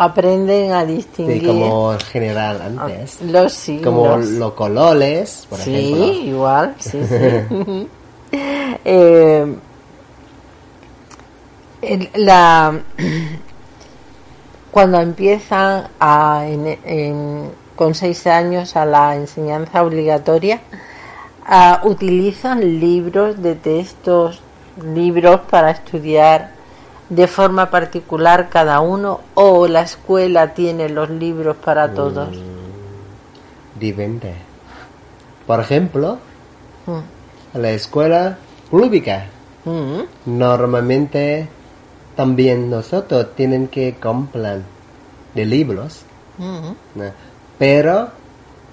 Aprenden 0.00 0.72
a 0.72 0.86
Sí, 0.86 0.92
distinguir 0.94 1.46
como 1.46 1.98
general 1.98 2.62
antes. 2.62 3.20
los 3.20 3.52
signos. 3.52 3.84
Como 3.84 4.16
los 4.16 4.52
colores, 4.52 5.44
por 5.50 5.58
sí, 5.58 5.74
ejemplo. 5.74 6.12
igual, 6.12 6.74
sí, 6.78 7.00
sí. 7.04 7.88
Eh, 8.84 9.56
la, 12.14 12.78
cuando 14.70 15.00
empiezan 15.00 15.88
a, 15.98 16.44
en- 16.46 16.78
en- 16.84 17.50
con 17.76 17.94
seis 17.94 18.26
años 18.26 18.76
a 18.76 18.84
la 18.84 19.14
enseñanza 19.16 19.82
obligatoria, 19.82 20.60
ah, 21.46 21.80
utilizan 21.84 22.60
libros 22.80 23.40
de 23.42 23.54
textos, 23.54 24.42
libros 24.94 25.40
para 25.48 25.70
estudiar 25.70 26.50
de 27.08 27.26
forma 27.26 27.70
particular 27.70 28.48
cada 28.50 28.80
uno 28.80 29.20
o 29.34 29.66
la 29.66 29.82
escuela 29.82 30.54
tiene 30.54 30.88
los 30.88 31.08
libros 31.10 31.56
para 31.56 31.92
todos. 31.92 32.28
Depende. 33.78 34.34
Por 35.46 35.60
ejemplo, 35.60 36.18
Mm. 36.88 37.58
la 37.58 37.70
escuela 37.70 38.38
pública. 38.70 39.26
Mm. 39.64 40.38
Normalmente 40.38 41.48
también 42.16 42.70
nosotros 42.70 43.34
tienen 43.36 43.68
que 43.68 43.94
comprar 44.00 44.62
de 45.34 45.44
libros. 45.44 46.02
Mm. 46.38 46.98
¿no? 46.98 47.04
Pero 47.58 48.08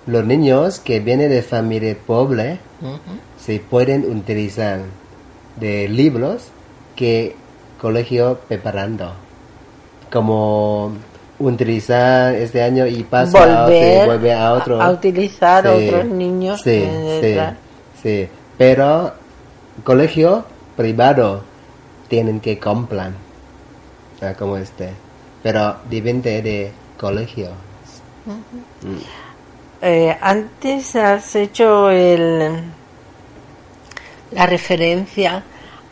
los 0.07 0.23
niños 0.23 0.79
que 0.79 0.99
vienen 0.99 1.29
de 1.29 1.41
familia 1.41 1.97
pobre 2.05 2.59
se 3.37 3.59
pueden 3.59 4.05
utilizar 4.17 4.79
de 5.55 5.89
libros 5.89 6.49
que 6.95 7.35
colegio 7.85 8.39
preparando. 8.47 9.13
Como 10.11 10.91
utilizar 11.37 12.33
este 12.33 12.63
año 12.63 12.87
y 12.87 13.03
pasa 13.03 13.45
Volver 13.45 14.07
vuelve 14.07 14.33
a 14.33 14.53
otro. 14.53 14.81
a 14.81 14.89
utilizar 14.89 15.63
Sí, 15.63 15.87
otros 15.87 16.05
niños 16.05 16.61
Sí, 16.63 16.83
sí, 17.21 17.37
sí. 18.01 18.29
Pero 18.57 19.13
colegio 19.83 20.45
privado 20.75 21.43
tienen 22.07 22.39
que 22.39 22.57
comprar 22.57 23.11
ah, 24.23 24.33
como 24.33 24.57
este. 24.57 24.89
Pero 25.43 25.75
depende 25.87 26.41
de 26.41 26.71
colegio. 26.97 27.49
Eh, 29.83 30.17
antes 30.19 30.95
has 30.95 31.35
hecho 31.35 31.91
el, 31.91 32.63
la 34.31 34.45
referencia 34.47 35.43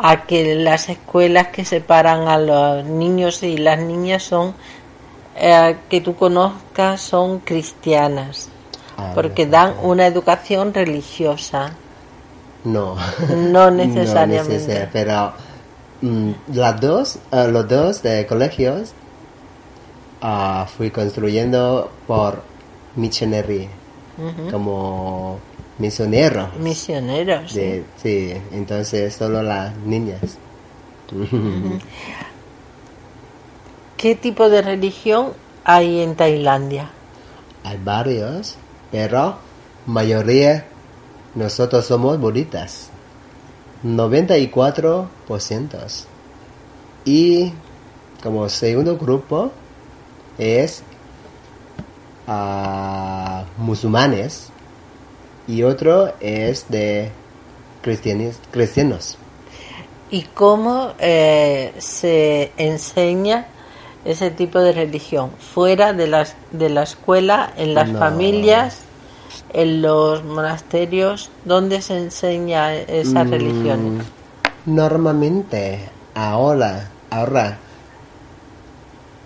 a 0.03 0.27
que 0.27 0.53
las 0.53 0.89
escuelas 0.89 1.47
que 1.47 1.65
separan 1.65 2.27
a 2.27 2.37
los 2.37 2.85
niños 2.85 3.41
y 3.41 3.57
las 3.57 3.79
niñas 3.79 4.21
son 4.21 4.53
eh, 5.35 5.77
que 5.89 6.01
tú 6.01 6.15
conozcas 6.15 7.01
son 7.01 7.39
cristianas 7.39 8.49
Ah, 8.97 9.11
porque 9.15 9.47
dan 9.47 9.73
una 9.81 10.05
educación 10.05 10.73
religiosa. 10.73 11.71
No. 12.63 12.95
no 13.35 13.71
necesariamente. 13.83 14.53
necesaria, 14.53 14.89
pero 14.91 15.33
mm, 16.01 16.31
las 16.53 16.79
dos, 16.79 17.19
eh, 17.31 17.47
los 17.49 17.67
dos 17.67 18.03
de 18.03 18.25
colegios 18.25 18.93
ah, 20.21 20.67
fui 20.77 20.91
construyendo 20.91 21.89
por 22.07 22.41
missionary, 22.95 23.67
como 24.51 25.39
misionero. 25.77 26.49
misioneros 26.59 27.51
sí. 27.51 27.59
De, 27.59 27.83
sí, 28.01 28.33
entonces 28.51 29.13
solo 29.13 29.41
las 29.43 29.75
niñas. 29.77 30.37
¿qué 34.03 34.15
tipo 34.15 34.49
de 34.49 34.61
religión 34.61 35.31
hay 35.63 36.01
en 36.01 36.15
Tailandia? 36.15 36.89
Hay 37.63 37.79
varios, 37.81 38.57
pero 38.91 39.37
mayoría 39.85 40.65
nosotros 41.35 41.85
somos 41.85 42.19
budistas. 42.19 42.89
94%. 43.85 45.07
Y 47.05 47.53
como 48.21 48.49
segundo 48.49 48.97
grupo 48.97 49.53
es 50.37 50.83
ah, 52.27 53.45
musulmanes 53.57 54.49
y 55.47 55.63
otro 55.63 56.13
es 56.19 56.69
de 56.69 57.09
cristianos. 57.81 59.17
¿Y 60.11 60.23
cómo 60.23 60.93
eh, 60.99 61.73
se 61.79 62.51
enseña 62.57 63.45
ese 64.05 64.29
tipo 64.31 64.59
de 64.59 64.71
religión? 64.73 65.31
¿Fuera 65.39 65.93
de, 65.93 66.07
las, 66.07 66.35
de 66.51 66.69
la 66.69 66.83
escuela, 66.83 67.51
en 67.57 67.73
las 67.73 67.89
No. 67.91 67.99
familias, 67.99 68.77
en 69.53 69.81
los 69.81 70.23
monasterios? 70.23 71.29
¿Dónde 71.45 71.81
se 71.81 71.97
enseña 71.97 72.73
esas 72.75 73.27
Mm, 73.27 73.31
religiones? 73.31 74.05
Normalmente, 74.65 75.79
ahora, 76.15 76.89
ahora, 77.09 77.57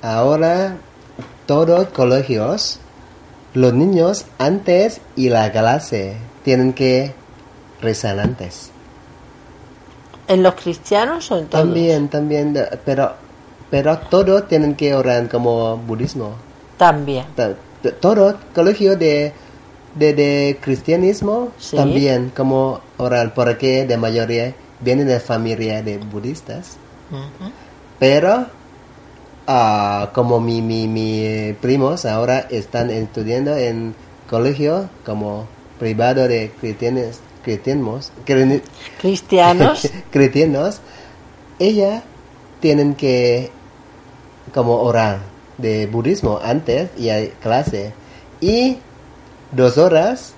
ahora, 0.02 0.78
todos 1.46 1.88
colegios, 1.90 2.80
los 3.58 3.74
niños 3.74 4.26
antes 4.38 5.02
y 5.16 5.30
la 5.30 5.52
clase 5.52 6.16
tienen 6.44 6.74
que 6.74 7.12
rezar 7.82 8.20
antes. 8.20 8.70
¿En 10.28 10.44
los 10.44 10.54
cristianos 10.54 11.32
o 11.32 11.40
en 11.40 11.48
todos? 11.48 11.64
También, 11.66 12.08
también, 12.08 12.56
pero, 12.86 13.14
pero 13.72 13.98
todos 13.98 14.48
tienen 14.48 14.76
que 14.76 14.94
orar 14.94 15.28
como 15.28 15.76
budismo. 15.78 16.36
También. 16.78 17.26
Todo 18.00 18.38
colegio 18.54 18.96
de, 18.96 19.34
de, 19.96 20.14
de 20.14 20.58
cristianismo 20.62 21.50
Sí. 21.58 21.76
también 21.78 22.32
como 22.36 22.82
orar, 22.98 23.34
porque 23.34 23.88
de 23.88 23.98
mayoría 23.98 24.54
vienen 24.82 25.08
de 25.08 25.20
familia 25.20 25.82
de 25.82 25.98
budistas. 25.98 26.78
Pero 27.98 28.46
ah, 29.48 30.12
como 30.14 30.40
mi, 30.40 30.62
mi, 30.62 30.88
mi 30.88 31.54
primos 31.62 32.06
ahora 32.06 32.40
están 32.50 32.90
estudiando 32.90 33.56
en 33.56 33.96
colegio 34.30 34.90
como 35.06 35.48
privado 35.80 36.28
de 36.28 36.52
cristianos, 36.60 37.20
cristianos, 37.44 38.12
cri- 38.26 38.62
Cristianos. 39.00 39.90
cristianos, 40.12 40.82
ella 41.60 42.04
tienen 42.60 42.96
que 42.96 43.50
como 44.54 44.82
orar 44.82 45.20
de 45.58 45.88
budismo 45.88 46.40
antes 46.44 46.90
y 46.98 47.10
hay 47.10 47.30
clase. 47.42 47.94
Y 48.42 48.78
dos 49.52 49.78
horas 49.78 50.34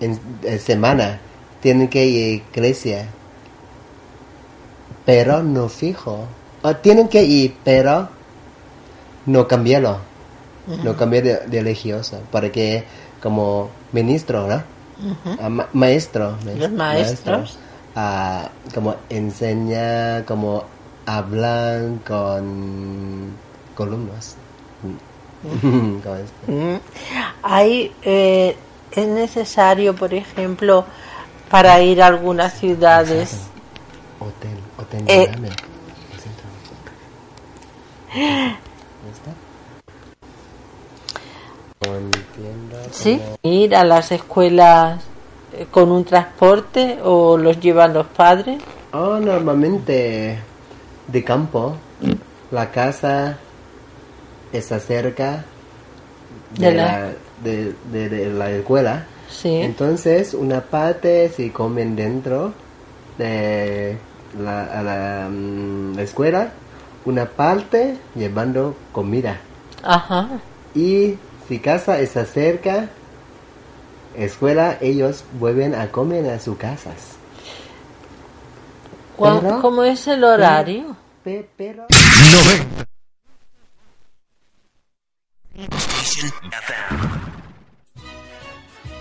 en, 0.00 0.18
en 0.42 0.58
semana 0.58 1.20
tienen 1.60 1.88
que 1.88 2.06
ir 2.06 2.42
a 2.42 2.58
iglesia. 2.58 3.06
Pero 5.04 5.42
no 5.42 5.68
fijo. 5.68 6.26
Ah, 6.62 6.74
tienen 6.74 7.08
que 7.08 7.22
ir 7.24 7.56
pero 7.64 8.08
no 9.26 9.46
cambiarlo 9.48 9.98
no 10.84 10.96
cambiar 10.96 11.24
de, 11.24 11.36
de 11.46 11.62
religioso 11.62 12.20
porque 12.30 12.84
como 13.22 13.70
ministro 13.92 14.46
no 14.46 14.62
ma- 15.50 15.68
maestro 15.72 16.36
ma- 16.44 16.52
Los 16.52 16.70
maestros. 16.70 17.58
ah, 17.96 18.48
como 18.74 18.94
enseña 19.08 20.24
como 20.26 20.64
hablan 21.06 22.00
con 22.06 23.32
columnas 23.74 24.36
este. 26.18 26.80
Hay, 27.42 27.94
eh, 28.02 28.56
es 28.92 29.08
necesario, 29.08 29.96
por 29.96 30.12
ejemplo, 30.12 30.84
para 31.50 31.80
ir 31.80 32.02
a 32.02 32.06
algunas 32.08 32.52
ciudades. 32.58 33.38
hotel 34.18 34.58
hotel 34.78 35.04
Eh. 35.08 35.26
grande, 35.30 35.48
el 35.48 36.20
centro. 36.20 36.44
¿Ya 38.14 39.10
está? 39.10 39.30
Con 41.79 41.79
tiendas 41.79 41.79
¿Sí? 42.92 43.20
Ir 43.42 43.74
a 43.76 43.84
las 43.84 44.12
escuelas 44.12 45.02
eh, 45.52 45.66
con 45.70 45.90
un 45.90 46.04
transporte 46.04 46.98
o 47.04 47.36
los 47.36 47.60
llevan 47.60 47.94
los 47.94 48.06
padres. 48.06 48.60
Oh, 48.92 49.18
normalmente 49.18 50.38
de 51.06 51.24
campo. 51.24 51.76
La 52.50 52.70
casa 52.70 53.38
está 54.52 54.80
cerca 54.80 55.44
de, 56.56 56.66
De 56.66 56.74
la, 56.74 56.82
la- 56.84 57.12
de, 57.44 57.74
de- 57.92 58.08
de 58.08 58.30
la 58.30 58.50
escuela. 58.50 59.06
Sí. 59.28 59.56
Entonces, 59.60 60.34
una 60.34 60.60
parte 60.60 61.28
se 61.28 61.52
comen 61.52 61.94
dentro 61.94 62.52
de 63.18 63.96
la, 64.42 64.64
a 64.64 64.82
la, 64.82 65.28
mm, 65.30 65.94
la 65.94 66.02
escuela, 66.02 66.50
una 67.04 67.26
parte 67.26 67.96
llevando 68.16 68.74
comida. 68.92 69.36
Ajá. 69.84 70.28
Y 70.74 71.14
si 71.50 71.58
casa 71.58 71.98
está 71.98 72.24
cerca, 72.24 72.88
escuela, 74.16 74.78
ellos 74.80 75.24
vuelven 75.40 75.74
a 75.74 75.90
comer 75.90 76.30
a 76.30 76.38
sus 76.38 76.56
casas. 76.56 77.16
¿Cuál- 79.16 79.40
Pero- 79.40 79.60
¿Cómo 79.60 79.82
es 79.82 80.06
el 80.06 80.22
horario? 80.22 80.96
Pe- 81.24 81.48
Pero... 81.56 81.86
90. 81.90 82.86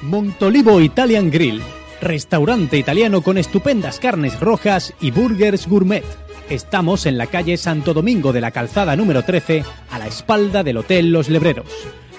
Montolivo 0.02 0.80
Italian 0.80 1.30
Grill, 1.30 1.62
restaurante 2.02 2.78
italiano 2.78 3.22
con 3.22 3.38
estupendas 3.38 4.00
carnes 4.00 4.40
rojas 4.40 4.94
y 5.02 5.12
burgers 5.12 5.68
gourmet. 5.68 6.04
Estamos 6.50 7.06
en 7.06 7.18
la 7.18 7.28
calle 7.28 7.58
Santo 7.58 7.94
Domingo 7.94 8.34
de 8.34 8.42
la 8.42 8.52
Calzada 8.52 8.96
número 8.96 9.24
13, 9.24 9.64
a 9.92 10.00
la 10.00 10.08
espalda 10.08 10.64
del 10.64 10.78
Hotel 10.78 11.12
Los 11.12 11.30
Lebreros. 11.30 11.68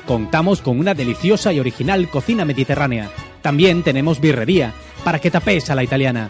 Contamos 0.07 0.61
con 0.61 0.79
una 0.79 0.95
deliciosa 0.95 1.53
y 1.53 1.61
original 1.61 2.09
cocina 2.09 2.45
mediterránea. 2.45 3.11
También 3.43 3.83
tenemos 3.83 4.21
birrería, 4.21 4.73
para 5.05 5.19
que 5.19 5.31
tapes 5.31 5.71
a 5.71 5.75
la 5.75 5.85
italiana. 5.85 6.29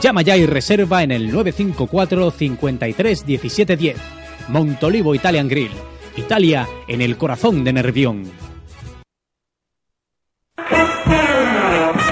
Llama 0.00 0.22
ya 0.22 0.36
y 0.36 0.46
reserva 0.46 1.02
en 1.02 1.10
el 1.10 1.30
954 1.30 2.30
53 2.30 3.26
17 3.26 3.76
10. 3.76 3.96
Montolivo 4.48 5.14
Italian 5.14 5.48
Grill. 5.48 5.72
Italia 6.16 6.68
en 6.88 7.00
el 7.00 7.16
corazón 7.16 7.64
de 7.64 7.72
Nervión. 7.72 8.30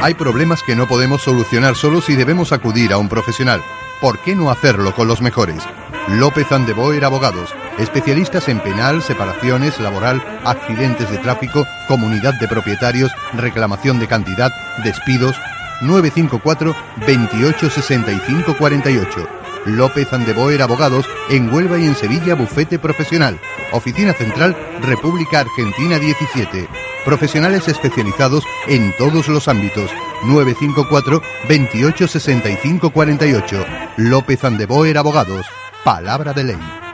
Hay 0.00 0.14
problemas 0.14 0.62
que 0.62 0.76
no 0.76 0.86
podemos 0.86 1.22
solucionar 1.22 1.74
solos 1.74 2.08
y 2.08 2.14
debemos 2.14 2.52
acudir 2.52 2.92
a 2.92 2.98
un 2.98 3.08
profesional. 3.08 3.60
¿Por 4.00 4.20
qué 4.20 4.36
no 4.36 4.50
hacerlo 4.50 4.94
con 4.94 5.08
los 5.08 5.20
mejores? 5.20 5.64
López 6.10 6.50
Andeboer 6.52 7.04
Abogados, 7.04 7.54
especialistas 7.78 8.48
en 8.48 8.60
penal, 8.60 9.02
separaciones, 9.02 9.78
laboral, 9.78 10.22
accidentes 10.42 11.10
de 11.10 11.18
tráfico, 11.18 11.66
comunidad 11.86 12.32
de 12.40 12.48
propietarios, 12.48 13.12
reclamación 13.34 13.98
de 13.98 14.08
cantidad, 14.08 14.50
despidos. 14.82 15.36
954 15.80 16.74
28 17.06 17.70
65 17.70 18.56
48. 18.56 19.28
López 19.66 20.12
Andeboer 20.12 20.62
Abogados 20.62 21.06
en 21.28 21.54
Huelva 21.54 21.78
y 21.78 21.84
en 21.84 21.94
Sevilla 21.94 22.34
Bufete 22.34 22.78
Profesional. 22.78 23.38
Oficina 23.70 24.12
Central 24.12 24.56
República 24.82 25.40
Argentina 25.40 25.98
17. 25.98 26.66
Profesionales 27.04 27.68
especializados 27.68 28.42
en 28.66 28.92
todos 28.96 29.28
los 29.28 29.46
ámbitos. 29.46 29.90
954 30.24 31.22
28 31.48 32.08
65 32.08 32.90
48. 32.90 33.66
López 33.98 34.42
Andeboer 34.42 34.98
Abogados. 34.98 35.46
Palabra 35.84 36.32
de 36.32 36.44
ley. 36.44 36.87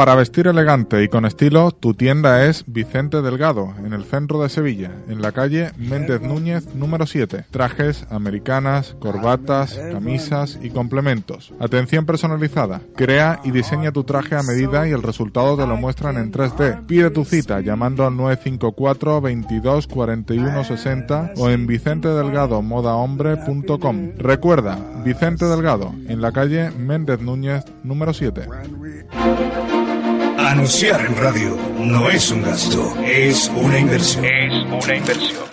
Para 0.00 0.14
vestir 0.14 0.46
elegante 0.46 1.04
y 1.04 1.08
con 1.08 1.26
estilo, 1.26 1.72
tu 1.72 1.92
tienda 1.92 2.46
es 2.46 2.64
Vicente 2.66 3.20
Delgado, 3.20 3.74
en 3.84 3.92
el 3.92 4.04
centro 4.04 4.42
de 4.42 4.48
Sevilla, 4.48 4.92
en 5.10 5.20
la 5.20 5.32
calle 5.32 5.72
Méndez 5.76 6.22
Núñez 6.22 6.74
número 6.74 7.06
7. 7.06 7.44
Trajes, 7.50 8.06
americanas, 8.08 8.96
corbatas, 8.98 9.78
camisas 9.92 10.58
y 10.62 10.70
complementos. 10.70 11.52
Atención 11.60 12.06
personalizada. 12.06 12.80
Crea 12.96 13.40
y 13.44 13.50
diseña 13.50 13.92
tu 13.92 14.04
traje 14.04 14.36
a 14.36 14.42
medida 14.42 14.88
y 14.88 14.92
el 14.92 15.02
resultado 15.02 15.54
te 15.58 15.66
lo 15.66 15.76
muestran 15.76 16.16
en 16.16 16.32
3D. 16.32 16.86
Pide 16.86 17.10
tu 17.10 17.26
cita 17.26 17.60
llamando 17.60 18.06
al 18.06 18.16
954 18.16 19.20
22 19.20 19.86
41 19.86 20.64
60 20.64 21.32
o 21.36 21.50
en 21.50 21.66
vicentedelgadomodaHombre.com. 21.66 24.12
Recuerda, 24.16 24.78
Vicente 25.04 25.44
Delgado, 25.44 25.92
en 26.08 26.22
la 26.22 26.32
calle 26.32 26.70
Méndez 26.70 27.20
Núñez 27.20 27.66
número 27.84 28.14
7. 28.14 28.48
Anunciar 30.50 31.06
en 31.06 31.16
radio 31.16 31.56
no 31.78 32.10
es 32.10 32.28
un 32.32 32.42
gasto, 32.42 32.96
es 33.04 33.48
una 33.54 33.78
inversión. 33.78 34.24
Es 34.24 34.84
una 34.84 34.96
inversión. 34.96 35.44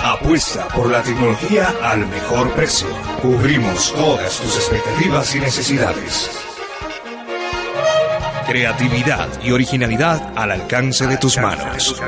Apuesta 0.00 0.68
por 0.68 0.90
la 0.90 1.02
tecnología 1.02 1.74
al 1.82 2.06
mejor 2.06 2.52
precio. 2.52 2.88
Cubrimos 3.22 3.94
todas 3.94 4.38
tus 4.38 4.56
expectativas 4.56 5.34
y 5.34 5.40
necesidades. 5.40 6.30
Creatividad 8.46 9.28
y 9.42 9.52
originalidad 9.52 10.34
al 10.36 10.50
alcance 10.50 11.06
de 11.06 11.16
tus 11.16 11.38
manos. 11.38 11.98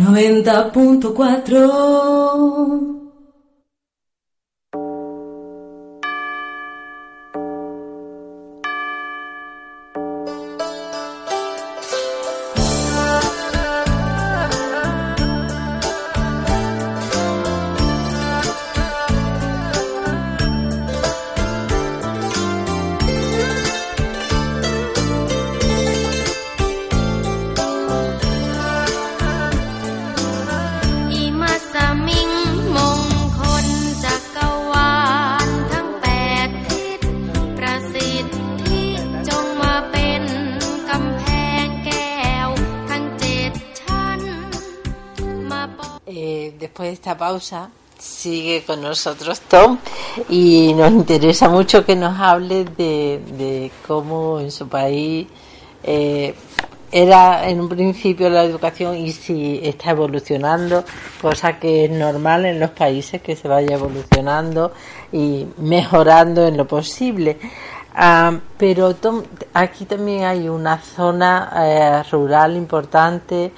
90.4 0.00 2.99
después 46.70 46.90
de 46.90 46.94
esta 46.94 47.18
pausa, 47.18 47.68
sigue 47.98 48.62
con 48.64 48.80
nosotros 48.80 49.40
Tom 49.40 49.78
y 50.28 50.72
nos 50.74 50.92
interesa 50.92 51.48
mucho 51.48 51.84
que 51.84 51.96
nos 51.96 52.16
hable 52.16 52.64
de, 52.64 53.72
cómo 53.88 54.38
en 54.38 54.52
su 54.52 54.68
país 54.68 55.26
eh, 55.82 56.32
era 56.92 57.48
en 57.48 57.60
un 57.60 57.68
principio 57.68 58.30
la 58.30 58.44
educación 58.44 58.96
y 58.96 59.10
si 59.10 59.58
está 59.64 59.90
evolucionando, 59.90 60.84
cosa 61.20 61.58
que 61.58 61.86
es 61.86 61.90
normal 61.90 62.46
en 62.46 62.60
los 62.60 62.70
países 62.70 63.20
que 63.20 63.34
se 63.34 63.48
vaya 63.48 63.74
evolucionando 63.74 64.70
y 65.10 65.46
mejorando 65.58 66.46
en 66.46 66.56
lo 66.56 66.68
posible. 66.68 67.36
Ah, 67.96 68.38
pero 68.56 68.94
Tom, 68.94 69.24
aquí 69.54 69.86
también 69.86 70.22
hay 70.22 70.48
una 70.48 70.78
zona 70.78 71.50
eh, 71.56 72.02
rural 72.12 72.56
importante, 72.56 73.50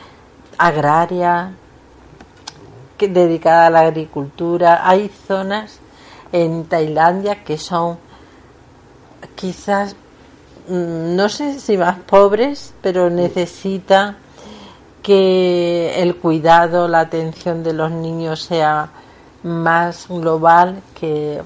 agraria, 0.56 1.56
que- 3.02 3.08
dedicada 3.08 3.66
a 3.66 3.70
la 3.70 3.80
agricultura. 3.80 4.88
Hay 4.88 5.10
zonas 5.26 5.78
en 6.32 6.64
Tailandia 6.66 7.42
que 7.44 7.58
son 7.58 7.98
quizás, 9.34 9.96
mm, 10.68 11.16
no 11.16 11.28
sé 11.28 11.58
si 11.60 11.76
más 11.76 11.98
pobres, 11.98 12.74
pero 12.82 13.10
necesitan 13.10 14.16
que 15.02 16.00
el 16.00 16.16
cuidado, 16.16 16.86
la 16.86 17.00
atención 17.00 17.62
de 17.64 17.72
los 17.72 17.90
niños 17.90 18.42
sea 18.42 18.90
más 19.42 20.06
global 20.08 20.80
que... 20.98 21.42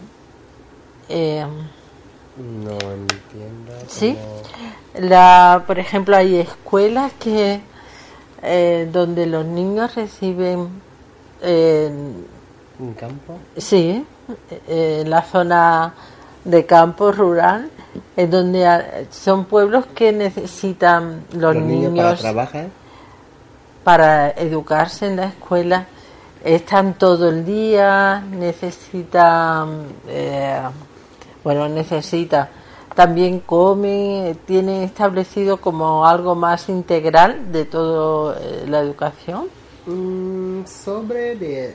eh, 1.09 1.47
No 2.37 2.73
entiendo. 2.73 3.73
Sí. 3.89 4.15
La, 4.95 5.65
por 5.67 5.79
ejemplo, 5.79 6.17
hay 6.17 6.37
escuelas 6.37 7.13
que 7.19 7.61
eh, 8.43 8.89
donde 8.93 9.25
los 9.27 9.45
niños 9.47 9.95
reciben, 9.95 10.69
eh, 11.47 11.91
¿Un 12.79 12.95
campo? 12.95 13.39
sí, 13.57 14.05
eh, 14.69 15.01
en 15.03 15.11
la 15.11 15.23
zona 15.23 15.95
de 16.45 16.67
campo 16.67 17.11
rural, 17.13 17.71
es 18.17 18.31
donde 18.31 19.07
son 19.11 19.47
pueblos 19.47 19.87
que 19.95 20.13
necesitan 20.13 21.25
los, 21.33 21.55
Los 21.55 21.65
niños 21.65 21.93
niños 21.93 22.05
para 22.05 22.17
trabajar. 22.17 22.67
para 23.85 24.31
educarse 24.31 25.07
en 25.07 25.17
la 25.17 25.27
escuela 25.27 25.87
están 26.45 26.95
todo 26.95 27.29
el 27.29 27.45
día, 27.45 28.23
necesitan, 28.31 29.87
eh, 30.09 30.61
bueno, 31.43 31.69
necesita, 31.69 32.49
también 32.95 33.41
comen, 33.41 34.39
tienen 34.47 34.83
establecido 34.83 35.57
como 35.57 36.07
algo 36.07 36.35
más 36.35 36.69
integral 36.69 37.51
de 37.51 37.65
toda 37.65 38.39
la 38.69 38.79
educación. 38.81 39.47
Mm, 39.87 40.36
sobre 40.67 41.37
de 41.37 41.75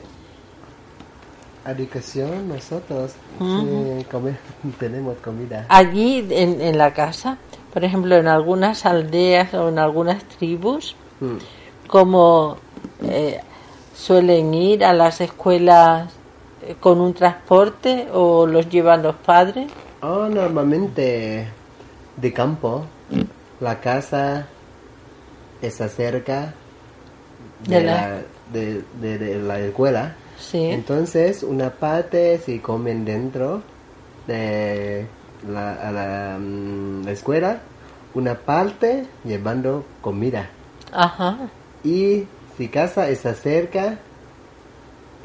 educación, 1.66 2.48
nosotros 2.48 3.12
sí, 3.38 4.04
come- 4.10 4.36
tenemos 4.78 5.16
comida. 5.18 5.66
Allí 5.68 6.26
en, 6.30 6.60
en 6.60 6.76
la 6.78 6.92
casa, 6.92 7.38
por 7.72 7.84
ejemplo, 7.84 8.16
en 8.16 8.26
algunas 8.28 8.84
aldeas 8.86 9.54
o 9.54 9.68
en 9.68 9.78
algunas 9.78 10.24
tribus, 10.24 10.96
Mm. 11.20 11.36
como 11.86 12.56
eh, 13.04 13.38
suelen 13.94 14.52
ir 14.54 14.84
a 14.84 14.92
las 14.92 15.20
escuelas 15.20 16.10
eh, 16.62 16.74
con 16.80 17.00
un 17.00 17.14
transporte 17.14 18.08
o 18.12 18.44
los 18.44 18.68
llevan 18.68 19.04
los 19.04 19.14
padres. 19.14 19.70
Oh, 20.00 20.26
normalmente 20.28 21.46
de 22.16 22.32
campo. 22.32 22.84
La 23.60 23.78
casa 23.78 24.48
está 25.60 25.88
cerca 25.88 26.54
de, 27.68 27.76
De 27.76 27.82
la, 27.84 27.92
la- 28.08 28.22
de, 28.52 28.82
de- 29.00 29.18
de 29.18 29.38
la 29.42 29.60
escuela. 29.60 30.14
Sí. 30.38 30.58
Entonces, 30.66 31.42
una 31.42 31.70
parte 31.70 32.38
si 32.44 32.58
comen 32.58 33.04
dentro 33.04 33.62
de 34.26 35.06
la, 35.48 35.72
a 35.74 35.90
la, 35.92 36.38
mm, 36.38 37.04
la 37.04 37.10
escuela, 37.12 37.60
una 38.14 38.34
parte 38.34 39.04
llevando 39.24 39.84
comida. 40.00 40.48
Ajá. 40.92 41.38
Y 41.84 42.24
si 42.56 42.68
casa 42.68 43.08
está 43.08 43.34
cerca, 43.34 43.98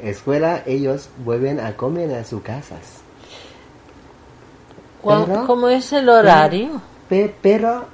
escuela, 0.00 0.62
ellos 0.66 1.08
vuelven 1.24 1.60
a 1.60 1.76
comer 1.76 2.14
a 2.14 2.24
sus 2.24 2.42
casas. 2.42 3.02
¿Cuál- 5.02 5.24
Pero- 5.26 5.46
¿Cómo 5.46 5.68
es 5.68 5.92
el 5.92 6.08
horario? 6.08 6.80
Pe- 7.08 7.34
pero, 7.40 7.84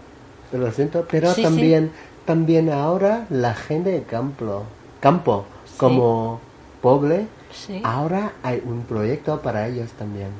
lo 0.53 0.71
siento, 0.73 1.07
pero 1.11 1.29
Sí, 1.31 1.37
sí. 1.37 1.43
también, 1.43 1.91
también 2.25 2.71
ahora 2.71 3.27
la 3.31 3.55
gente 3.55 3.91
de 3.91 4.03
campo, 4.05 4.65
campo 5.05 5.45
como 5.77 6.41
pobre, 6.81 7.27
Sí. 7.53 7.81
ahora 7.85 8.33
hay 8.43 8.61
un 8.65 8.83
proyecto 8.83 9.41
para 9.41 9.69
ellos 9.69 9.91
también. 9.99 10.31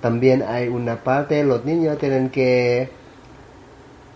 También 0.00 0.42
hay 0.42 0.68
una 0.68 0.96
parte, 0.96 1.42
los 1.44 1.64
niños 1.64 1.98
tienen 1.98 2.30
que 2.30 2.88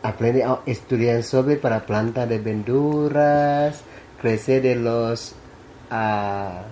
aprender 0.03 0.45
a 0.47 0.61
estudiar 0.67 1.23
sobre 1.23 1.57
para 1.57 1.81
plantas 1.87 2.29
de 2.29 2.39
verduras, 2.39 3.83
crecer 4.21 4.63
de 4.63 4.77
los 4.77 5.35
ca- 5.91 6.65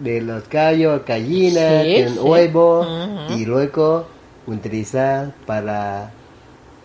de 0.00 0.20
los 0.20 0.48
gallos, 0.48 1.02
gallinas, 1.06 1.82
Sí, 1.84 1.94
tienen 1.94 2.14
sí. 2.14 2.18
huevo 2.20 2.86
y 3.30 3.44
luego 3.46 4.06
utilizar 4.46 5.32
para 5.46 6.10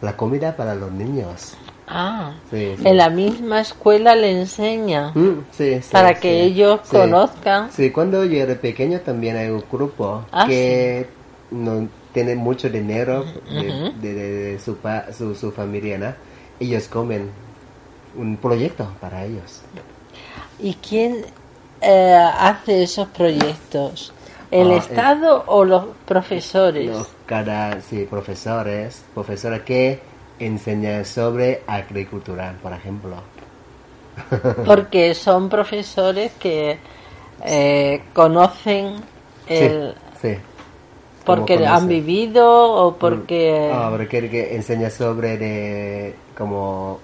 la 0.01 0.17
comida 0.17 0.55
para 0.55 0.75
los 0.75 0.91
niños. 0.91 1.55
Ah, 1.93 2.31
Sí, 2.49 2.75
sí. 2.77 2.87
en 2.87 2.97
la 2.97 3.09
misma 3.09 3.59
escuela 3.59 4.15
le 4.15 4.31
enseña 4.31 5.11
Mm, 5.13 5.41
sí, 5.51 5.79
para 5.91 6.13
que 6.13 6.43
ellos 6.43 6.79
conozcan. 6.89 7.69
Sí, 7.71 7.91
cuando 7.91 8.23
yo 8.23 8.37
era 8.41 8.55
pequeño 8.55 8.99
también 9.01 9.35
hay 9.35 9.49
un 9.49 9.63
grupo 9.69 10.23
Ah, 10.31 10.45
que 10.47 11.05
no 11.51 11.89
tiene 12.13 12.35
mucho 12.35 12.69
dinero 12.69 13.25
de, 13.49 13.73
de- 14.01 14.13
de- 14.13 14.31
de 14.53 14.59
su, 14.59 14.77
pa- 14.77 15.11
su, 15.11 15.35
su 15.35 15.51
familia, 15.51 15.97
¿no? 15.97 16.13
Ellos 16.59 16.87
comen 16.87 17.29
un 18.15 18.37
proyecto 18.37 18.87
para 19.01 19.25
ellos. 19.25 19.61
¿Y 20.59 20.75
quién 20.75 21.25
eh, 21.81 22.13
hace 22.39 22.83
esos 22.83 23.07
proyectos? 23.09 24.13
¿El 24.49 24.71
Ah, 24.71 24.75
eh, 24.75 24.77
Estado 24.77 25.43
o 25.47 25.63
los 25.65 25.85
profesores? 26.05 26.87
Los 26.87 27.07
cada, 27.25 27.81
sí, 27.81 28.05
profesores, 28.09 29.03
profesores 29.13 29.61
que 29.61 29.99
enseñan 30.45 31.05
sobre 31.05 31.61
agricultura, 31.67 32.55
por 32.61 32.73
ejemplo. 32.73 33.15
Porque 34.65 35.13
son 35.13 35.49
profesores 35.49 36.31
que 36.39 36.77
eh, 37.45 38.03
conocen 38.13 38.95
el... 39.47 39.95
Sí, 40.21 40.33
sí. 40.33 40.37
porque 41.25 41.65
han 41.65 41.87
vivido 41.87 42.45
o 42.73 42.95
porque... 42.97 43.71
Ah, 43.73 43.87
porque 43.89 44.29
que 44.29 44.55
enseña 44.55 44.89
sobre 44.89 45.37
de 45.37 46.15
cómo 46.37 46.99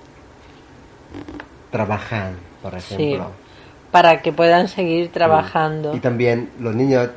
trabajar, 1.72 2.34
por 2.62 2.80
Sí, 2.82 3.14
ejemplo. 3.14 3.32
para 3.92 4.22
que 4.22 4.32
puedan 4.32 4.68
seguir 4.68 5.12
trabajando. 5.12 5.96
Y 5.96 6.00
también 6.00 6.50
los 6.60 6.76
niños 6.76 7.10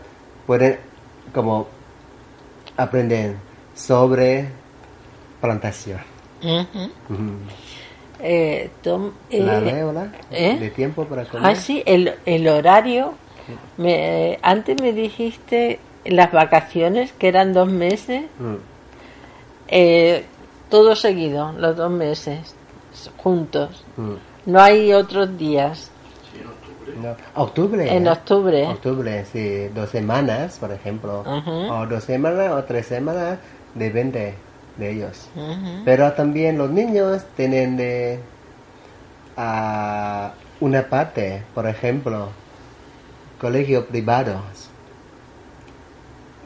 pueden 0.47 0.79
como 1.35 1.67
aprender 2.77 3.35
sobre 3.75 4.49
plantación. 5.41 5.99
Eh, 8.23 8.71
Tom, 8.83 9.13
¿La 9.31 9.59
eh, 9.59 9.93
la? 9.93 10.13
¿eh? 10.31 10.59
¿De 10.59 10.71
tiempo 10.71 11.05
para 11.07 11.25
comer? 11.25 11.51
Ah, 11.51 11.55
sí, 11.55 11.83
el, 11.87 12.15
el 12.27 12.47
horario. 12.49 13.15
Me, 13.79 14.39
antes 14.43 14.81
me 14.81 14.93
dijiste 14.93 15.81
las 16.05 16.31
vacaciones, 16.31 17.13
que 17.13 17.29
eran 17.29 17.53
dos 17.53 17.69
meses, 17.69 18.25
Mm. 18.39 18.55
eh, 19.69 20.25
todo 20.69 20.95
seguido, 20.95 21.53
los 21.53 21.77
dos 21.77 21.91
meses, 21.91 22.55
juntos. 23.17 23.85
Mm. 23.97 24.15
No 24.47 24.61
hay 24.61 24.93
otros 24.93 25.37
días. 25.37 25.91
No, 27.03 27.15
Octubre. 27.43 27.95
En 27.97 28.07
¿eh? 28.07 28.11
octubre. 28.11 28.67
Octubre, 28.67 29.25
sí. 29.25 29.69
Dos 29.75 29.91
semanas, 29.91 30.59
por 30.59 30.73
ejemplo. 30.73 31.25
O 31.71 31.87
dos 31.87 32.05
semanas 32.05 32.53
o 32.53 32.65
tres 32.65 32.87
semanas, 32.87 33.39
depende 33.75 34.35
de 34.81 34.91
ellos. 34.91 35.29
Pero 35.85 36.13
también 36.13 36.59
los 36.59 36.71
niños 36.71 37.23
tienen 37.37 37.77
de 37.77 38.19
ah, 39.37 40.33
una 40.59 40.89
parte, 40.89 41.43
por 41.55 41.67
ejemplo, 41.67 42.31
colegios 43.41 43.85
privados. 43.85 44.71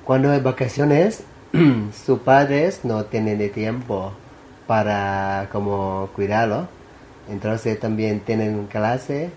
Cuando 0.04 0.30
hay 0.30 0.40
vacaciones, 0.40 1.24
sus 2.06 2.18
padres 2.20 2.80
no 2.84 3.04
tienen 3.06 3.38
de 3.38 3.48
tiempo 3.48 4.12
para 4.66 5.48
como 5.50 6.10
cuidarlo. 6.14 6.68
Entonces 7.30 7.80
también 7.80 8.20
tienen 8.20 8.66
clase 8.66 9.30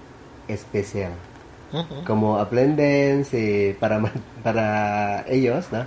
especial. 0.48 1.12
Como 2.06 2.38
aprenden 2.38 3.26
sí, 3.26 3.76
para, 3.80 4.02
para 4.44 5.26
ellos, 5.28 5.68
¿no? 5.72 5.86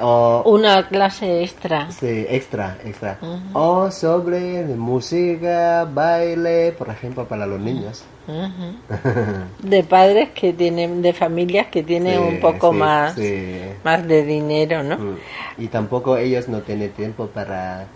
O, 0.00 0.42
Una 0.46 0.88
clase 0.88 1.42
extra. 1.42 1.90
Sí, 1.90 2.26
extra, 2.28 2.78
extra. 2.84 3.18
O 3.52 3.90
sobre 3.90 4.64
música, 4.64 5.84
baile, 5.84 6.72
por 6.72 6.88
ejemplo, 6.88 7.24
para 7.26 7.46
los 7.46 7.60
niños. 7.60 8.04
De 9.62 9.82
padres 9.84 10.30
que 10.30 10.52
tienen, 10.52 11.02
de 11.02 11.12
familias 11.12 11.66
que 11.66 11.82
tienen 11.82 12.20
Sí, 12.20 12.34
un 12.34 12.40
poco 12.40 12.70
sí, 12.72 12.78
más, 12.78 13.14
sí. 13.14 13.58
más 13.84 14.06
de 14.06 14.22
dinero, 14.24 14.82
¿no? 14.82 14.96
Mm. 14.98 15.16
Y 15.58 15.68
tampoco 15.68 16.16
ellos 16.16 16.48
no 16.48 16.60
tienen 16.60 16.90
tiempo 16.92 17.26
para 17.26 17.86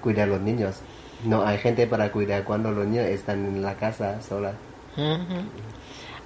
cuidar 0.00 0.28
a 0.28 0.32
los 0.32 0.40
niños. 0.40 0.76
No 1.24 1.44
hay 1.44 1.58
gente 1.58 1.86
para 1.86 2.12
cuidar 2.12 2.44
cuando 2.44 2.70
los 2.70 2.86
niños 2.86 3.06
están 3.06 3.44
en 3.44 3.62
la 3.62 3.74
casa 3.74 4.22
sola. 4.22 4.52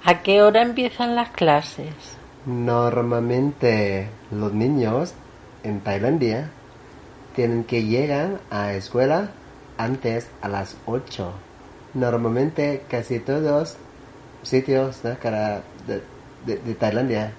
¿A 0.05 0.21
qué 0.21 0.41
hora 0.41 0.61
empiezan 0.61 1.15
las 1.15 1.29
clases? 1.31 1.87
Normalmente 2.45 4.09
los 4.31 4.53
niños 4.53 5.13
en 5.63 5.79
Tailandia 5.79 6.49
tienen 7.35 7.63
que 7.63 7.83
llegar 7.83 8.41
a 8.51 8.73
escuela 8.73 9.29
antes 9.77 10.27
a 10.41 10.49
las 10.49 10.75
8. 10.85 11.31
Normalmente 11.93 12.83
casi 12.89 13.19
todos 13.19 13.77
sitios 14.43 15.03
¿no? 15.03 15.11
De, 16.45 16.73
Tailandia 16.75 17.31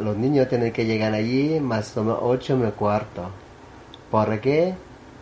los 0.00 0.16
niños 0.16 0.48
tienen 0.48 0.72
que 0.72 0.86
llegar 0.86 1.14
allí 1.14 1.58
más 1.58 1.96
o 1.96 2.04
menos 2.04 2.20
8 2.22 2.56
menos 2.56 2.74
cuarto. 2.74 3.30
Porque 4.10 4.74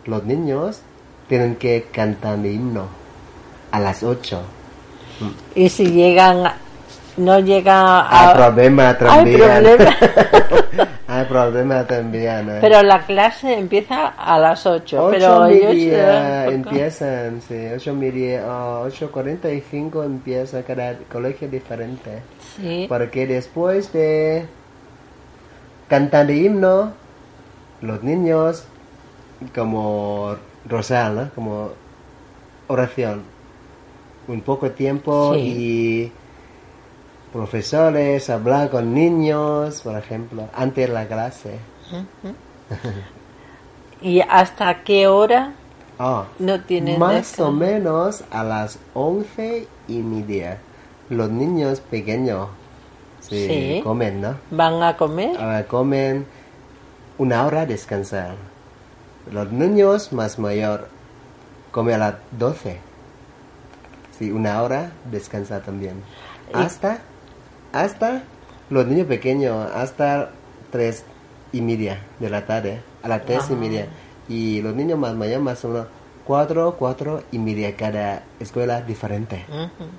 los 0.05 0.23
niños 0.23 0.81
tienen 1.27 1.55
que 1.55 1.87
cantar 1.91 2.37
el 2.39 2.45
himno 2.45 2.87
a 3.71 3.79
las 3.79 4.03
8. 4.03 4.41
Y 5.55 5.69
si 5.69 5.91
llegan, 5.91 6.43
no 7.17 7.39
llega 7.39 8.07
Hay 8.09 8.29
a... 8.29 8.33
problema 8.33 8.89
Hay 8.89 8.95
también. 8.95 9.39
problema. 9.39 9.95
Hay 11.07 11.25
problema 11.25 11.83
también. 11.87 12.49
¿eh? 12.49 12.57
Pero 12.61 12.83
la 12.83 13.05
clase 13.05 13.53
empieza 13.57 14.07
a 14.07 14.37
las 14.39 14.65
8. 14.65 14.97
Ocho 15.05 15.09
pero 15.11 15.45
ellos... 15.47 15.73
media 15.73 16.45
eh, 16.47 16.53
empiezan, 16.53 17.41
sí, 17.47 17.55
ocho 17.75 17.93
media, 17.93 18.45
o 18.45 18.81
ocho 18.81 19.11
cuarenta 19.11 19.51
y 19.51 19.61
cinco 19.61 20.03
empieza 20.03 20.63
cada 20.63 20.95
colegio 21.11 21.47
diferente. 21.49 22.21
Sí. 22.57 22.85
Porque 22.87 23.25
después 23.27 23.91
de 23.93 24.45
cantar 25.87 26.29
el 26.29 26.37
himno, 26.45 26.91
los 27.81 28.03
niños, 28.03 28.65
como 29.55 30.35
rosal, 30.67 31.15
¿no? 31.15 31.29
como 31.35 31.69
oración, 32.67 33.23
un 34.27 34.41
poco 34.41 34.65
de 34.67 34.75
tiempo 34.75 35.33
Sí. 35.35 35.39
y 35.39 36.11
profesores 37.37 38.31
hablar 38.31 38.71
con 38.71 38.95
niños, 38.95 39.81
por 39.81 39.95
ejemplo, 39.95 40.49
antes 40.55 40.87
de 40.87 40.93
la 40.93 41.07
clase. 41.07 41.59
¿Y 44.01 44.21
hasta 44.21 44.83
qué 44.83 45.07
hora 45.07 45.53
Ah, 45.99 46.25
no 46.39 46.61
tienen 46.61 46.99
Más 46.99 47.13
descanso? 47.15 47.47
o 47.49 47.51
menos 47.51 48.23
a 48.31 48.43
las 48.43 48.79
once 48.95 49.67
y 49.87 49.97
media. 49.99 50.57
Los 51.09 51.29
niños 51.29 51.79
pequeños 51.79 52.49
Sí. 53.21 53.81
comen, 53.83 54.21
¿no? 54.21 54.35
van 54.51 54.81
a 54.81 54.95
comer? 54.97 55.35
Ah, 55.39 55.63
comen 55.67 56.25
una 57.19 57.45
hora 57.45 57.65
descansar. 57.67 58.35
Los 59.31 59.51
niños 59.51 60.11
más 60.13 60.39
mayor 60.39 60.87
comen 61.71 61.95
a 61.95 61.97
las 61.97 62.15
12. 62.31 62.79
Sí, 64.17 64.31
una 64.31 64.61
hora 64.63 64.91
descansar 65.11 65.61
también. 65.61 66.01
Hasta, 66.53 66.99
hasta 67.81 68.23
los 68.69 68.85
niños 68.87 69.07
pequeños, 69.07 69.69
hasta 69.73 70.29
tres 70.71 71.03
y 71.51 71.61
media 71.61 71.99
de 72.19 72.29
la 72.29 72.45
tarde, 72.45 72.81
a 73.03 73.07
las 73.07 73.25
tres 73.25 73.45
y 73.49 73.53
media. 73.55 73.87
Y 74.29 74.61
los 74.61 74.75
niños 74.75 74.99
más 74.99 75.13
mayores 75.15 75.41
más 75.41 75.63
o 75.65 75.69
menos 75.69 75.87
cuatro, 76.25 76.75
cuatro 76.77 77.23
y 77.31 77.39
media 77.39 77.75
cada 77.75 78.23
escuela 78.39 78.81
diferente. 78.81 79.45
Ujú. 79.49 79.89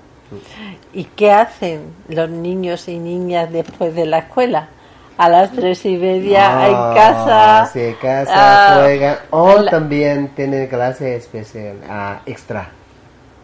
¿Y 0.93 1.05
qué 1.05 1.33
hacen 1.33 1.81
los 2.09 2.29
niños 2.29 2.87
y 2.89 2.99
niñas 2.99 3.51
después 3.51 3.95
de 3.95 4.05
la 4.05 4.19
escuela? 4.19 4.69
A 5.17 5.29
las 5.29 5.51
tres 5.51 5.85
y 5.85 5.97
media 5.97 6.61
Ah, 6.61 6.69
en 6.69 6.95
casa. 6.95 7.97
Casa 8.01 8.77
ah, 8.77 8.81
juegan. 8.83 9.17
O 9.31 9.59
la- 9.59 9.71
también 9.71 10.29
tienen 10.37 10.69
clase 10.69 11.17
especial, 11.17 11.79
ah, 11.89 12.21
extra. 12.27 12.71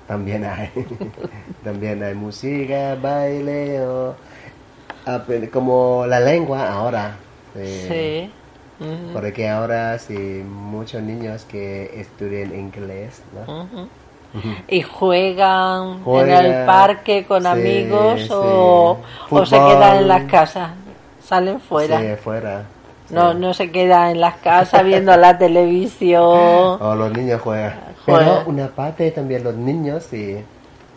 También 0.07 0.45
hay. 0.45 0.71
también 1.65 2.03
hay 2.03 2.15
música, 2.15 2.97
baile 3.01 3.81
o 3.81 4.15
como 5.53 6.05
la 6.07 6.21
lengua 6.21 6.71
ahora. 6.73 7.17
Sí. 7.55 7.89
Sí. 7.89 8.31
Porque 9.13 9.49
ahora 9.49 9.99
sí 9.99 10.43
muchos 10.45 11.01
niños 11.03 11.45
que 11.45 12.01
estudian 12.01 12.55
inglés. 12.55 13.23
Y 14.69 14.83
juegan, 14.83 16.03
en 16.05 16.31
el 16.31 16.67
parque 16.67 17.25
con 17.25 17.43
sí, 17.43 17.49
amigos 17.49 18.23
sí. 18.23 18.29
o, 18.33 18.99
o 19.31 19.47
se 19.47 19.57
quedan 19.57 19.99
en 19.99 20.09
las 20.09 20.25
casas, 20.25 20.71
salen 21.23 21.61
fuera. 21.61 22.01
Sí, 22.01 22.07
fuera. 22.23 22.65
No, 23.15 23.35
no 23.35 23.55
se 23.55 23.71
queda 23.71 24.11
en 24.11 24.21
las 24.21 24.37
casas 24.37 24.85
viendo 24.85 25.17
la 25.17 25.39
televisión. 25.39 26.23
O 26.81 26.95
los 26.95 27.13
niños 27.13 27.41
juegan. 27.41 27.81
Pero 28.07 28.45
una 28.47 28.69
parte 28.69 29.11
también 29.11 29.45
los 29.45 29.55
niños 29.55 30.13
y 30.13 30.37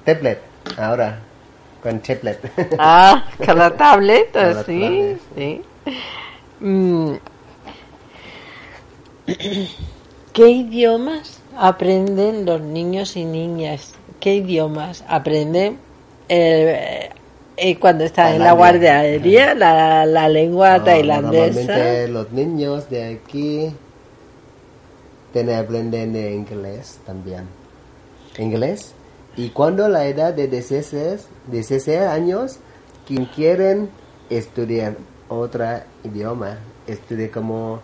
tablet 0.03 0.41
ahora 0.77 1.19
con 1.81 1.99
tablet. 1.99 2.51
Ah, 2.79 3.23
con 3.45 3.57
la 3.57 3.71
Con 3.71 4.07
la 4.07 4.63
sí, 4.63 4.79
tablet. 4.81 5.21
sí. 5.35 5.61
Mm. 6.59 7.13
¿Qué 10.33 10.49
idiomas 10.49 11.41
aprenden 11.57 12.45
los 12.45 12.61
niños 12.61 13.15
y 13.15 13.25
niñas? 13.25 13.93
¿Qué 14.19 14.35
idiomas 14.35 15.03
aprenden 15.07 15.79
eh, 16.29 17.09
eh, 17.57 17.77
cuando 17.79 18.03
están 18.03 18.35
en 18.35 18.43
la 18.43 18.53
guardería? 18.53 19.53
La, 19.55 20.05
la 20.05 20.29
lengua 20.29 20.77
No, 20.77 20.85
tailandesa. 20.85 21.31
Normalmente 21.33 22.07
los 22.07 22.31
niños 22.31 22.89
de 22.89 23.03
aquí 23.15 23.73
tienen 25.33 25.59
aprenden 25.59 26.13
de 26.13 26.33
inglés 26.33 26.99
también. 27.05 27.47
Inglés. 28.37 28.93
Y 29.35 29.49
cuando 29.49 29.87
la 29.87 30.05
edad 30.07 30.33
de 30.33 30.47
16, 30.47 31.27
16 31.51 31.99
años, 32.01 32.57
quien 33.07 33.25
quieren 33.25 33.89
estudiar 34.29 34.95
otro 35.29 35.65
idioma, 36.03 36.57
estudiar 36.87 37.31
como 37.31 37.79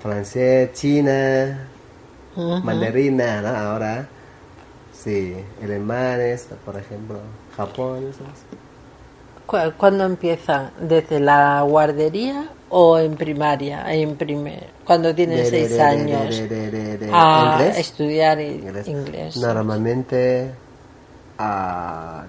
francés, 0.00 0.72
china, 0.72 1.68
Ujú. 2.36 2.64
mandarina, 2.64 3.42
¿no? 3.42 3.48
Ahora, 3.48 4.08
sí, 4.92 5.34
alemanes, 5.62 6.48
por 6.64 6.76
ejemplo, 6.76 7.18
Japón. 7.56 8.10
¿Cu- 9.46 9.72
¿Cuándo 9.76 10.04
empiezan? 10.04 10.70
¿Desde 10.80 11.20
la 11.20 11.62
guardería 11.62 12.48
o 12.70 12.98
en 12.98 13.14
primaria? 13.16 13.92
En 13.94 14.16
primer, 14.16 14.68
cuando 14.84 15.14
tienen 15.14 15.38
De- 15.38 15.50
seis 15.50 15.70
de- 15.70 15.76
de- 15.76 15.82
años. 15.82 16.40
a 17.12 17.54
inglés. 17.58 17.78
estudiar 17.78 18.40
Inglés. 18.40 18.88
inglés. 18.88 19.36
Normalmente 19.36 20.50
a 21.38 22.24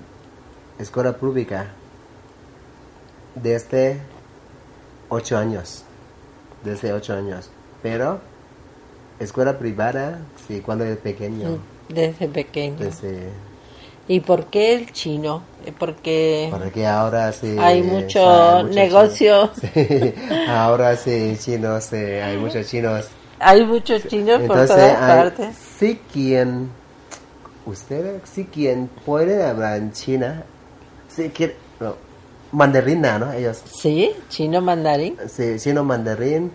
escuela 0.79 1.13
pública 1.13 1.67
desde 3.35 3.99
8 5.09 5.37
años. 5.37 5.83
Desde 6.63 6.93
8 6.93 7.13
años. 7.13 7.49
Pero 7.83 8.19
escuela 9.19 9.57
privada, 9.59 10.19
sí, 10.47 10.61
cuando 10.61 10.83
es 10.85 10.97
pequeño. 10.97 11.59
Desde 11.89 12.27
pequeño. 12.27 12.77
Desde, 12.77 13.29
¿Y 14.07 14.19
por 14.19 14.45
qué 14.45 14.73
el 14.75 14.91
chino? 14.91 15.41
Eh, 15.65 15.73
Porque 15.77 16.47
porque 16.51 16.85
ahora 16.85 17.31
sí. 17.31 17.55
hay 17.59 17.81
mucho 17.81 18.19
hay 18.29 18.63
muchos 18.63 18.75
negocio. 18.75 19.49
Sí, 19.59 20.13
ahora 20.47 20.95
sí, 20.95 21.35
chinos, 21.39 21.85
sí, 21.85 21.95
hay 21.95 22.37
muchos 22.37 22.67
chinos. 22.67 23.07
hay 23.39 23.65
muchos 23.65 24.07
chinos 24.07 24.37
por 24.43 24.43
Entonces, 24.43 24.75
todas 24.75 25.01
hay- 25.01 25.17
partes. 25.17 25.55
si 25.79 25.95
quien, 26.13 26.69
ustedes, 27.65 28.21
si 28.31 28.45
quien 28.45 28.87
puede 29.05 29.43
hablar 29.43 29.77
en 29.77 29.91
China, 29.91 30.43
si 31.07 31.29
quiere, 31.29 31.55
no, 31.79 31.95
mandarina, 32.51 33.17
¿no? 33.17 33.33
Ellos, 33.33 33.61
Sí, 33.65 34.11
chino 34.29 34.61
mandarín. 34.61 35.17
si, 35.27 35.57
chino 35.59 35.83
mandarín, 35.83 36.51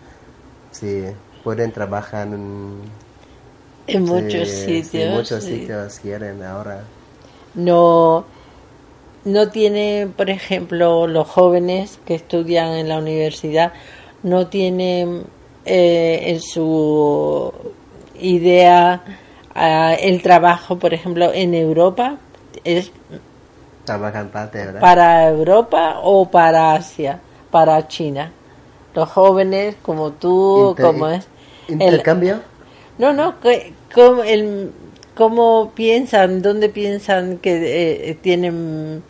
sí, 0.70 1.04
pueden 1.42 1.72
trabajar 1.72 2.28
en, 2.28 2.80
En 3.88 4.06
sí, 4.06 4.12
muchos 4.12 4.48
sí, 4.48 4.82
sitios. 4.84 5.12
muchos 5.14 5.42
sí. 5.44 5.50
sitios 5.60 5.98
quieren 5.98 6.42
ahora. 6.44 6.84
No, 7.54 8.24
no 9.24 9.48
tienen, 9.50 10.12
por 10.12 10.30
ejemplo, 10.30 11.06
los 11.06 11.26
jóvenes 11.28 11.98
que 12.04 12.14
estudian 12.14 12.72
en 12.74 12.88
la 12.88 12.98
universidad, 12.98 13.72
no 14.22 14.46
tienen 14.48 15.24
eh, 15.64 16.22
en 16.26 16.40
su 16.40 17.52
idea 18.20 19.02
ah, 19.54 19.94
el 19.94 20.22
trabajo, 20.22 20.78
por 20.78 20.94
ejemplo, 20.94 21.32
en 21.32 21.54
Europa. 21.54 22.16
¿Es 22.64 22.92
para 24.80 25.28
Europa 25.28 25.96
o 26.02 26.26
para 26.30 26.74
Asia? 26.74 27.20
Para 27.50 27.88
China. 27.88 28.32
Los 28.94 29.08
jóvenes 29.10 29.76
como 29.82 30.12
tú, 30.12 30.70
Inter- 30.70 30.86
como 30.86 31.08
es. 31.08 31.26
el- 31.68 31.74
¿Intercambio? 31.74 32.40
no, 32.98 33.12
no, 33.12 33.40
que- 33.40 33.72
¿cómo, 33.94 34.22
el, 34.22 34.72
cómo 35.20 35.72
piensan, 35.74 36.42
dónde 36.42 36.68
piensan 36.70 37.38
que 37.38 37.52
eh, 38.10 38.14
tienen 38.26 39.04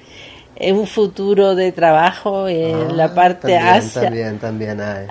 eh, 0.56 0.72
un 0.72 0.86
futuro 0.86 1.54
de 1.54 1.72
trabajo 1.72 2.48
en 2.48 2.76
Ah, 2.78 2.96
la 2.96 3.14
parte 3.14 3.40
también, 3.42 3.56
Asia, 3.56 3.92
También, 3.92 4.38
también 4.38 4.80
hay. 4.80 5.08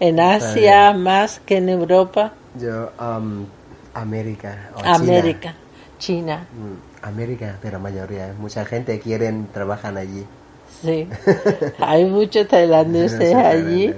en 0.00 0.20
Asia 0.20 0.92
más 0.94 1.40
que 1.40 1.58
en 1.58 1.68
Europa, 1.68 2.32
Yo, 2.54 2.92
um, 2.98 3.46
América 3.94 4.70
o 4.74 4.88
China. 4.88 4.94
América, 4.94 5.54
China, 5.98 6.48
Mm, 6.50 6.76
América, 7.02 7.58
pero 7.62 7.80
mayoría, 7.80 8.34
mucha 8.38 8.64
gente 8.64 9.00
quieren 9.00 9.48
trabajar 9.52 9.96
allí. 9.98 10.26
sí. 10.68 11.08
Hay 11.78 12.04
muchos 12.06 12.48
tailandeses 12.48 13.34
allí. 13.34 13.94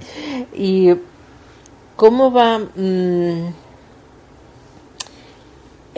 ¿Y 0.52 0.94
cómo 1.96 2.32
va 2.32 2.58
mm, 2.58 3.54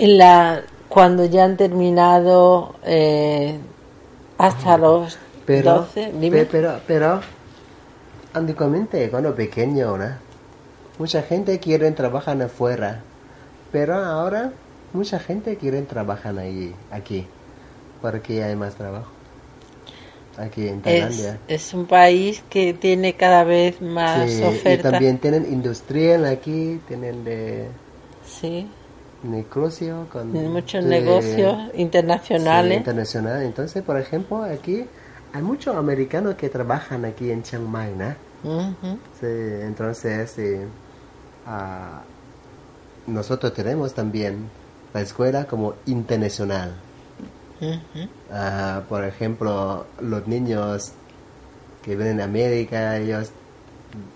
la 0.06 0.62
cuando 0.88 1.24
ya 1.24 1.44
han 1.44 1.56
terminado 1.56 2.74
eh, 2.84 3.58
hasta 4.38 4.76
los 4.78 5.18
Pero, 5.46 5.76
12? 5.86 6.12
Dime. 6.20 6.38
pe- 6.38 6.46
pero, 6.46 6.80
pero, 6.86 7.20
antiguamente, 8.34 9.08
cuando 9.10 9.34
pequeño, 9.34 9.96
¿no? 9.96 10.08
Mucha 10.98 11.22
gente 11.22 11.58
quiere 11.58 11.90
trabajar 11.92 12.40
afuera, 12.42 13.00
pero 13.72 13.94
ahora 13.94 14.52
mucha 14.92 15.18
gente 15.18 15.56
quiere 15.56 15.82
trabajar 15.82 16.38
allí, 16.38 16.74
aquí, 16.90 17.26
porque 18.02 18.42
hay 18.42 18.54
más 18.56 18.74
trabajo. 18.74 19.08
Aquí 20.38 20.68
en 20.68 20.78
es, 20.78 20.82
Tailandia. 20.84 21.38
es 21.48 21.74
un 21.74 21.86
país 21.86 22.42
que 22.50 22.72
tiene 22.72 23.14
cada 23.14 23.44
vez 23.44 23.80
más 23.82 24.28
Sí, 24.28 24.42
y 24.42 24.44
oferta. 24.44 24.90
también 24.90 25.18
tienen 25.18 25.46
industrial 25.52 26.24
aquí, 26.26 26.80
tienen 26.88 27.24
de 27.24 27.66
Sí, 28.26 28.66
negocio 29.22 30.06
con 30.10 30.32
muchos 30.32 30.84
negocios 30.84 31.56
sí, 31.72 31.82
internacionales. 31.82 32.78
internacional. 32.78 33.42
Entonces, 33.42 33.82
por 33.82 33.98
ejemplo, 33.98 34.44
aquí 34.44 34.84
hay 35.32 35.42
muchos 35.42 35.76
americanos 35.76 36.34
que 36.34 36.48
trabajan 36.48 37.04
aquí 37.04 37.30
en 37.30 37.42
Chiang 37.42 37.68
Mai, 37.68 37.94
¿no? 37.94 38.14
Sí, 39.20 39.26
entonces, 39.26 40.30
sí, 40.30 40.56
ah, 41.46 42.02
nosotros 43.06 43.52
tenemos 43.52 43.92
también 43.94 44.48
la 44.94 45.00
escuela 45.02 45.44
como 45.44 45.74
internacional. 45.86 46.74
Ah, 48.32 48.82
por 48.88 49.04
ejemplo, 49.04 49.86
los 50.00 50.26
niños 50.26 50.92
que 51.82 51.96
vienen 51.96 52.16
de 52.18 52.22
América, 52.22 52.96
ellos, 52.96 53.30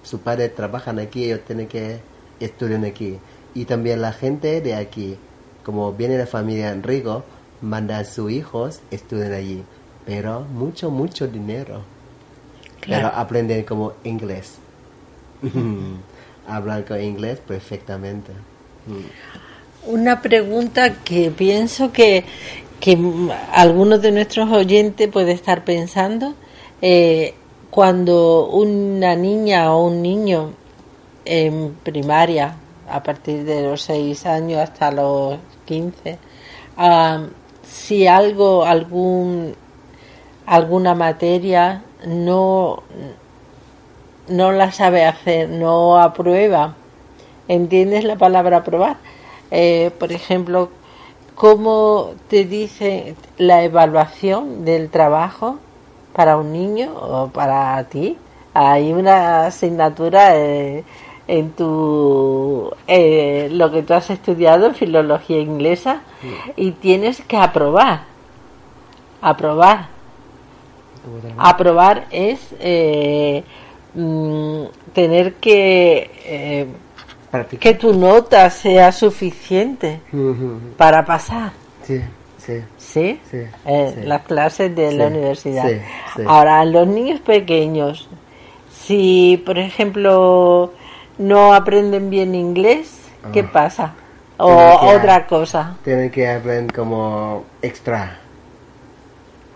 sus 0.03 0.21
padres 0.21 0.55
trabajan 0.55 0.99
aquí, 0.99 1.25
ellos 1.25 1.41
tienen 1.47 1.69
que 1.69 2.01
estudiar 2.41 2.85
aquí. 2.85 3.19
Y 3.55 3.67
también 3.67 4.03
la 4.03 4.13
gente 4.13 4.61
de 4.61 4.75
aquí, 4.75 5.17
como 5.65 5.93
viene 5.93 6.17
de 6.17 6.27
familia 6.27 6.75
rico, 6.83 7.25
manda 7.61 7.99
a 7.99 8.05
sus 8.05 8.31
hijos 8.31 8.81
estudiar 8.91 9.33
allí. 9.33 9.63
Pero 10.07 10.41
mucho, 10.41 10.91
mucho 10.91 11.29
dinero. 11.29 11.83
Claro. 12.81 13.09
Pero 13.09 13.21
aprenden 13.21 13.65
como 13.65 13.93
inglés. 14.05 14.59
Hablan 16.47 16.83
con 16.83 17.01
inglés 17.01 17.39
perfectamente. 17.47 18.33
Una 19.87 20.21
pregunta 20.21 20.95
que 21.03 21.31
pienso 21.31 21.93
que, 21.93 22.25
que 22.81 22.99
algunos 23.53 24.03
de 24.03 24.13
nuestros 24.13 24.51
oyentes 24.51 25.09
puede 25.09 25.33
estar 25.33 25.65
pensando. 25.65 26.35
eh, 26.83 27.35
cuando 27.75 28.47
una 28.51 29.17
niña 29.17 29.75
o 29.75 29.89
un 29.89 30.01
niño 30.01 30.53
en 31.25 31.75
primaria, 31.83 32.55
a 32.89 33.03
partir 33.03 33.45
de 33.45 33.63
los 33.63 33.83
6 33.83 34.27
años 34.27 34.61
hasta 34.61 34.91
los 34.91 35.39
15, 35.67 36.19
ah, 36.77 37.25
si 37.63 38.07
algo, 38.07 38.65
algún, 38.65 39.55
alguna 40.47 40.95
materia 40.95 41.83
no, 42.07 42.83
no 44.29 44.53
la 44.53 44.73
sabe 44.73 45.05
hacer, 45.05 45.49
no 45.49 45.99
aprueba. 45.99 46.75
¿Entiendes 47.49 48.05
la 48.05 48.17
palabra 48.17 48.59
aprobar? 48.59 48.97
Eh, 49.51 49.91
por 49.99 50.13
ejemplo, 50.13 50.71
¿cómo 51.35 52.13
te 52.29 52.45
dice 52.45 53.17
la 53.39 53.63
evaluación 53.63 54.65
del 54.65 54.89
trabajo 54.91 55.59
para 56.15 56.37
un 56.37 56.53
niño 56.53 56.93
o 56.95 57.29
para 57.29 57.83
ti? 57.85 58.17
Hay 58.55 58.93
una 58.93 59.47
asignatura 59.47 60.37
eh, 60.37 60.85
en 61.27 61.53
tu 61.53 62.71
eh, 62.87 63.49
lo 63.53 63.71
que 63.71 63.83
tú 63.83 63.95
has 63.95 64.11
estudiado 64.11 64.67
en 64.67 64.75
filología 64.75 65.41
inglesa 65.41 66.01
y 66.57 66.73
tienes 66.73 67.23
que 67.23 67.37
aprobar 67.37 68.03
aprobar 69.23 69.89
aprobar 71.39 72.07
es 72.11 72.41
eh, 72.61 73.43
mm, 73.95 74.63
tener 74.93 75.35
que 75.35 76.11
eh, 76.25 76.67
que 77.59 77.75
tu 77.75 77.93
nota 77.95 78.49
sea 78.51 78.93
suficiente 78.93 80.01
para 80.77 81.05
pasar 81.05 81.53
Sí, 81.83 82.01
sí. 82.39 82.61
¿sí? 82.79 83.21
Sí, 83.31 83.39
Eh, 83.67 83.93
sí. 83.95 84.07
las 84.07 84.23
clases 84.23 84.75
de 84.75 84.93
la 84.93 85.09
universidad. 85.09 85.69
Ahora, 86.27 86.65
los 86.65 86.87
niños 86.87 87.21
pequeños, 87.21 88.09
si 88.73 89.43
por 89.45 89.59
ejemplo 89.59 90.73
no 91.19 91.55
aprenden 91.55 92.11
bien 92.11 92.35
inglés, 92.35 93.01
¿qué 93.33 93.41
Ah. 93.41 93.51
pasa? 93.53 93.93
O 94.37 94.49
que- 94.49 94.97
otra 94.97 95.27
cosa. 95.27 95.77
Tienen 95.85 96.11
que 96.11 96.29
aprender 96.29 96.75
como 96.75 97.45
extra. 97.63 98.19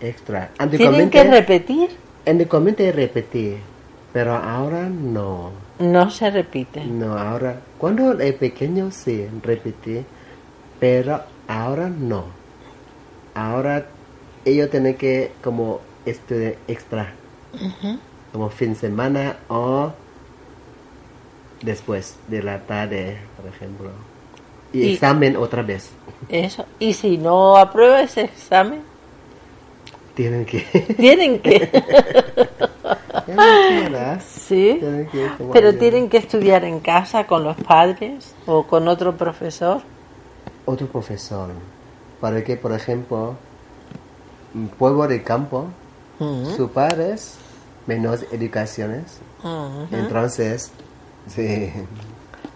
Extra. 0.00 0.50
Tienen 0.70 1.10
que 1.10 1.24
repetir, 1.24 1.90
antiguamente 2.24 2.92
repetir, 2.92 3.58
pero 4.12 4.34
ahora 4.36 4.88
no. 4.88 5.50
no 5.80 6.10
se 6.10 6.30
repite. 6.30 6.84
No, 6.84 7.16
ahora, 7.18 7.56
cuando 7.78 8.18
es 8.18 8.34
pequeño 8.34 8.90
sí, 8.92 9.26
repetir, 9.42 10.04
pero 10.80 11.20
ahora 11.48 11.88
no. 11.88 12.24
Ahora 13.34 13.86
ellos 14.44 14.70
tienen 14.70 14.94
que 14.96 15.32
como 15.42 15.80
estudiar 16.06 16.54
extra, 16.68 17.12
como 18.32 18.50
fin 18.50 18.70
de 18.70 18.74
semana 18.76 19.36
o 19.48 19.92
después 21.62 22.16
de 22.28 22.42
la 22.42 22.60
tarde, 22.60 23.18
por 23.36 23.46
ejemplo. 23.48 23.90
Y, 24.72 24.82
Y- 24.82 24.92
examen 24.94 25.36
otra 25.36 25.62
vez. 25.62 25.90
Eso. 26.28 26.64
Y 26.78 26.92
si 26.92 27.16
no 27.18 27.56
aprueba 27.56 28.02
ese 28.02 28.22
examen, 28.22 28.82
Tienen 30.14 30.44
que... 30.44 30.60
tienen 30.98 31.40
que. 31.40 31.68
sí. 34.28 34.76
Tienen 34.80 35.06
que 35.08 35.30
Pero 35.52 35.74
tienen 35.76 36.08
que 36.08 36.16
estudiar 36.18 36.64
en 36.64 36.80
casa 36.80 37.26
con 37.26 37.44
los 37.44 37.56
padres 37.56 38.34
o 38.46 38.64
con 38.64 38.88
otro 38.88 39.16
profesor. 39.16 39.82
otro 40.64 40.86
profesor. 40.86 41.50
Para 42.20 42.42
que, 42.42 42.56
por 42.56 42.72
ejemplo, 42.72 43.36
un 44.54 44.68
pueblo 44.68 45.06
de 45.06 45.22
campo, 45.22 45.66
Ujú. 46.18 46.50
sus 46.56 46.70
padres, 46.72 47.36
menos 47.86 48.24
educaciones, 48.32 49.20
entonces, 49.92 50.72
sí, 51.28 51.72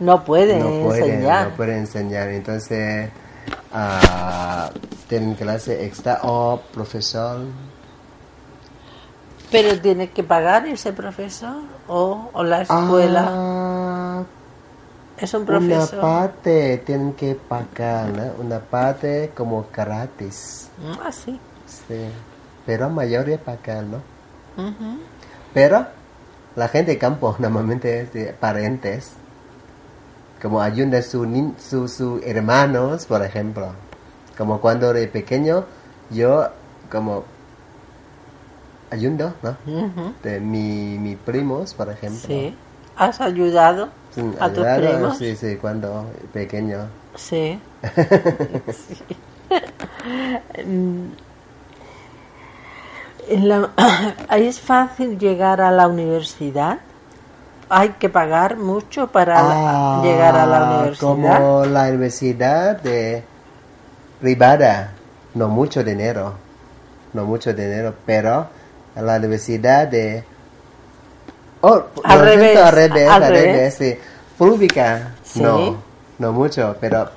No 0.01 0.25
pueden 0.25 0.59
no 0.61 0.85
pueden, 0.89 1.05
enseñar. 1.11 1.49
no 1.51 1.57
pueden 1.57 1.79
enseñar. 1.79 2.29
Entonces, 2.29 3.11
ah, 3.73 4.71
tienen 5.09 5.35
clase 5.35 5.85
extra 5.85 6.21
o 6.23 6.61
profesor. 6.73 7.41
Pero 9.51 9.79
tiene 9.81 10.11
que 10.11 10.23
pagar 10.23 10.67
ese 10.67 10.93
profesor 10.93 11.57
o, 11.87 12.31
o 12.33 12.43
la 12.43 12.63
escuela. 12.63 13.27
Ah, 13.29 14.23
es 15.19 15.35
un 15.35 15.43
una 15.43 15.47
profesor. 15.59 16.01
parte 16.01 16.79
tienen 16.87 17.13
que 17.13 17.35
pagar, 17.35 18.09
¿no? 18.09 18.33
Una 18.45 18.59
parte 18.61 19.31
como 19.37 19.67
gratis. 19.73 20.69
Ah, 21.05 21.13
sí. 21.13 21.39
Sí. 21.67 22.07
Pero 22.65 22.89
mayoría 22.89 23.39
pagar, 23.39 23.85
¿no? 23.85 23.99
Pero 25.53 25.87
la 26.57 26.69
gente 26.69 26.93
de 26.93 26.99
campo 26.99 27.35
normalmente 27.39 28.01
es 28.03 28.13
de 28.13 28.33
parientes. 28.33 29.13
Como 30.41 30.61
ayuda 30.61 30.99
a 30.99 31.03
sus 31.03 31.27
su, 31.59 31.87
su 31.89 32.21
hermanos, 32.25 33.07
por 33.07 33.25
ejemplo. 33.25 33.73
Como 34.37 34.61
cuando 34.61 34.91
era 34.91 35.13
pequeño, 35.13 35.65
yo 36.11 36.49
como 36.91 37.25
ayudo, 38.91 39.35
¿no? 39.43 39.57
De 40.23 40.41
mi, 40.41 40.99
mi 40.99 41.15
primos, 41.17 41.75
por 41.75 41.91
ejemplo. 41.91 42.21
Sí. 42.27 42.57
¿Has 42.97 43.21
ayudado 43.21 43.89
Sí, 44.15 44.21
a 44.41 44.53
tus 44.53 44.67
primos? 44.67 45.17
Sí, 45.19 45.37
sí, 45.37 45.57
cuando 45.57 46.07
pequeño. 46.33 46.89
Sí. 47.15 47.61
Sí. 48.73 49.05
En 53.29 53.49
la- 53.49 53.71
¿Es 54.37 54.61
fácil 54.61 55.19
llegar 55.19 55.61
a 55.61 55.71
la 55.71 55.87
universidad? 55.89 56.79
¿Hay 57.69 57.91
que 57.91 58.09
pagar 58.09 58.57
mucho 58.57 59.07
para 59.09 59.41
la- 59.43 59.55
Ah, 59.55 60.01
llegar 60.05 60.37
a 60.37 60.47
la 60.47 60.65
universidad? 60.65 61.01
Como 61.39 61.65
la 61.65 61.83
universidad 61.89 62.81
de 62.81 63.25
privada, 64.21 64.93
no 65.35 65.49
mucho 65.49 65.83
dinero, 65.83 66.35
no 67.13 67.25
mucho 67.25 67.53
dinero, 67.55 67.95
pero 68.05 68.47
la 68.95 69.17
universidad 69.17 69.87
de... 69.89 70.25
Oh, 71.63 71.85
Al 72.05 72.19
lo 72.19 72.25
siento, 72.25 72.41
revés, 72.41 72.59
al 72.59 72.73
revés, 72.73 73.09
al 73.09 73.23
al 73.23 73.33
revés. 73.33 73.53
revés, 73.53 73.75
sí. 73.75 73.99
Pública, 74.37 75.13
Sí. 75.23 75.41
no, 75.43 75.77
no 76.19 76.33
mucho, 76.33 76.77
pero 76.81 77.09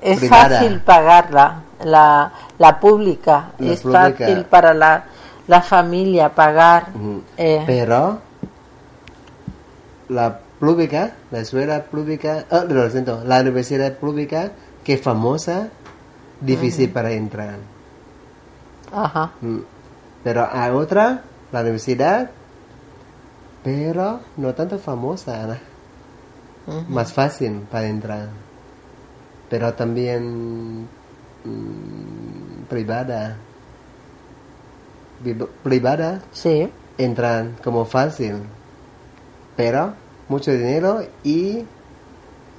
Es 0.00 0.18
privada. 0.18 0.48
fácil 0.60 0.80
pagarla, 0.80 1.60
la, 1.84 2.32
la 2.58 2.80
pública. 2.80 3.50
La 3.58 3.72
es 3.72 3.80
pública. 3.82 4.14
fácil 4.16 4.44
para 4.44 4.74
la, 4.74 5.04
la 5.46 5.62
familia 5.62 6.34
pagar. 6.34 6.88
Eh, 7.36 7.62
Pero 7.66 8.20
la 10.08 10.38
pública, 10.58 11.12
la 11.30 11.40
escuela 11.40 11.84
pública, 11.84 12.44
oh, 12.50 12.64
lo 12.64 12.88
siento, 12.90 13.22
la 13.24 13.40
universidad 13.40 13.94
pública 13.94 14.52
que 14.84 14.94
es 14.94 15.02
famosa, 15.02 15.68
difícil 16.40 16.90
para 16.90 17.12
entrar. 17.12 17.56
Ajá. 18.92 19.32
Mm. 19.40 19.58
Pero 20.24 20.48
hay 20.50 20.70
otra, 20.70 21.22
la 21.52 21.60
universidad, 21.60 22.30
pero 23.62 24.20
no 24.36 24.54
tanto 24.54 24.78
famosa, 24.78 25.58
más 26.88 27.12
fácil 27.12 27.66
para 27.70 27.86
entrar. 27.86 28.28
Pero 29.48 29.74
también 29.74 30.88
privada. 32.68 33.36
Pri- 35.22 35.46
Privada 35.64 36.20
Sí. 36.32 36.70
entran 36.96 37.56
como 37.64 37.84
fácil, 37.84 38.36
pero 39.56 39.92
mucho 40.28 40.52
dinero 40.52 41.02
y 41.24 41.64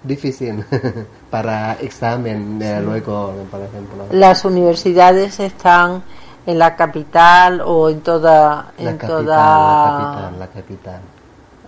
difícil 0.04 0.66
para 1.32 1.74
examen 1.80 2.60
luego, 2.84 3.34
por 3.50 3.62
ejemplo. 3.62 4.06
Las 4.12 4.44
universidades 4.46 5.40
están 5.40 6.04
en 6.46 6.58
la 6.60 6.76
capital 6.76 7.62
o 7.62 7.90
en 7.90 8.02
toda 8.02 8.72
La 8.78 8.90
en 8.92 8.98
capital, 8.98 9.26
toda 9.26 9.38
la 9.38 9.98
capital, 9.98 10.40
la 10.40 10.48
capital. 10.48 11.02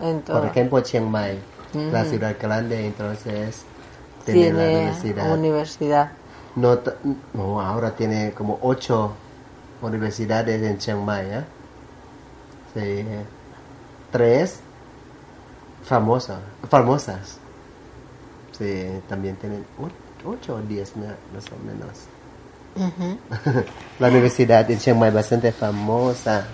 en 0.02 0.22
toda 0.24 0.40
Por 0.42 0.50
ejemplo, 0.50 0.80
Chiang 0.82 1.10
Mai, 1.10 1.40
la 1.92 2.04
ciudad 2.06 2.36
grande, 2.42 2.86
entonces 2.86 3.64
tiene, 4.26 4.92
la 5.16 5.34
universidad. 5.34 6.12
No, 6.56 6.80
ahora 7.62 7.96
tiene 7.96 8.32
como 8.34 8.60
ocho 8.62 9.14
universidades 9.82 10.62
en 10.62 10.78
Chiang 10.78 11.04
Mai, 11.04 11.26
¿eh? 11.32 11.44
Sí. 12.74 13.06
Tres 14.12 14.60
famosas, 15.84 16.40
famosas. 16.70 17.38
Sí, 18.58 19.02
también 19.08 19.36
tienen 19.38 19.66
ocho 20.26 20.56
o 20.56 20.60
diez 20.62 20.94
más 20.98 21.46
o 21.52 21.58
menos. 21.66 22.08
La 24.00 24.08
universidad 24.08 24.66
de 24.66 24.78
Chiang 24.78 24.98
Mai 25.00 25.12
bastante 25.12 25.52
famosa. 25.52 26.46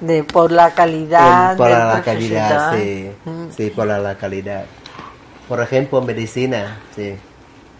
de 0.00 0.24
por 0.24 0.50
la 0.52 0.72
calidad 0.72 1.56
por 1.56 1.68
la 1.70 2.02
calidad, 2.04 2.74
sí. 2.74 3.12
Sí, 3.56 3.70
por 3.70 3.86
la, 3.86 3.98
la 3.98 4.16
calidad. 4.16 4.64
Por 5.48 5.60
ejemplo, 5.60 6.00
medicina, 6.00 6.78
sí. 6.94 7.14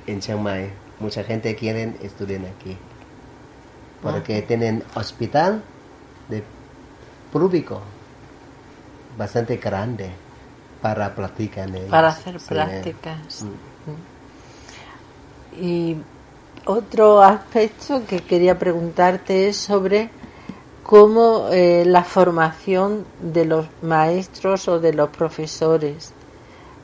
En 0.06 0.20
Chiang 0.20 0.40
Mai, 0.40 0.70
mucha 1.00 1.24
gente 1.24 1.54
quiere 1.56 1.94
estudiar 2.02 2.42
aquí. 2.46 2.76
Porque 4.02 4.42
tienen 4.42 4.82
hospital 4.94 5.62
de 6.28 6.42
público 7.32 7.80
bastante 9.18 9.56
grande 9.56 10.10
para 10.80 11.14
practicar 11.14 11.68
ellos. 11.68 11.90
para 11.90 12.08
hacer 12.08 12.38
prácticas 12.38 13.44
Mm. 15.56 15.62
y 15.62 15.96
Otro 16.66 17.22
aspecto 17.22 18.02
que 18.06 18.20
quería 18.20 18.58
preguntarte 18.58 19.48
es 19.48 19.56
sobre 19.56 20.10
cómo 20.82 21.48
eh, 21.50 21.84
la 21.86 22.04
formación 22.04 23.06
de 23.20 23.46
los 23.46 23.66
maestros 23.82 24.68
o 24.68 24.78
de 24.78 24.92
los 24.92 25.08
profesores 25.08 26.12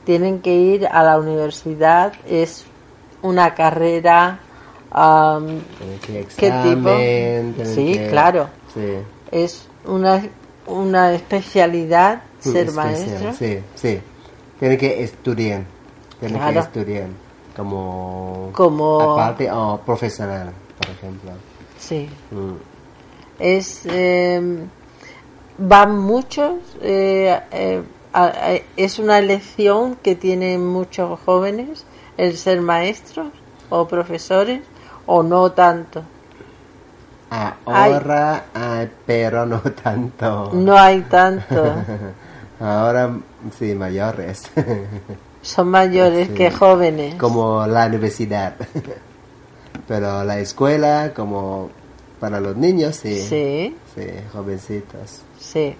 tienen 0.03 0.41
que 0.41 0.55
ir 0.55 0.87
a 0.87 1.03
la 1.03 1.19
universidad, 1.19 2.13
es 2.27 2.65
una 3.21 3.53
carrera... 3.53 4.39
que 6.05 6.25
¿Qué 6.37 6.51
tipo? 6.63 7.65
Sí, 7.65 7.93
que- 7.93 8.07
claro. 8.09 8.47
Sí. 8.73 8.93
Es 9.31 9.67
una, 9.85 10.23
una 10.67 11.13
especialidad 11.13 12.21
ser 12.39 12.67
especial, 12.67 12.75
maestro. 12.75 13.33
Sí, 13.33 13.59
sí. 13.75 13.99
Tienen 14.59 14.77
que 14.77 15.03
estudiar. 15.03 15.63
Claro. 16.19 16.53
que 16.53 16.59
estudiar 16.59 17.07
como... 17.55 18.49
Como- 18.53 19.01
Aparte 19.01 19.51
o 19.51 19.79
profesional, 19.85 20.51
por 20.79 20.89
ejemplo. 20.89 21.31
Sí. 21.77 22.09
Mm. 22.31 22.53
Es, 23.39 23.81
eh, 23.85 24.65
van 25.59 25.99
muchos, 25.99 26.53
eh, 26.81 27.39
eh, 27.51 27.83
es 28.77 28.97
una 28.99 29.19
elección 29.19 29.95
que 30.01 30.15
tienen 30.15 30.65
muchos 30.65 31.19
jóvenes 31.25 31.85
el 32.17 32.35
ser 32.37 32.61
maestros 32.61 33.27
o 33.69 33.87
profesores 33.87 34.61
o 35.05 35.23
no 35.23 35.51
tanto. 35.51 36.03
Ahora 37.65 38.45
hay, 38.53 38.89
pero 39.05 39.45
no 39.45 39.59
tanto. 39.59 40.51
No 40.53 40.77
hay 40.77 41.01
tanto. 41.01 41.73
Ahora 42.59 43.15
sí, 43.57 43.75
mayores. 43.75 44.49
Son 45.41 45.67
mayores 45.69 46.27
Sí. 46.29 46.33
que 46.33 46.51
jóvenes. 46.51 47.15
como 47.15 47.65
la 47.67 47.85
universidad. 47.85 48.55
Pero 49.87 50.23
la 50.23 50.39
escuela, 50.39 51.13
como 51.15 51.69
para 52.19 52.39
los 52.41 52.57
niños, 52.57 52.95
sí. 52.95 53.21
Sí, 53.21 53.75
Sí, 53.95 54.07
jovencitos. 54.33 55.21
sí. 55.39 55.75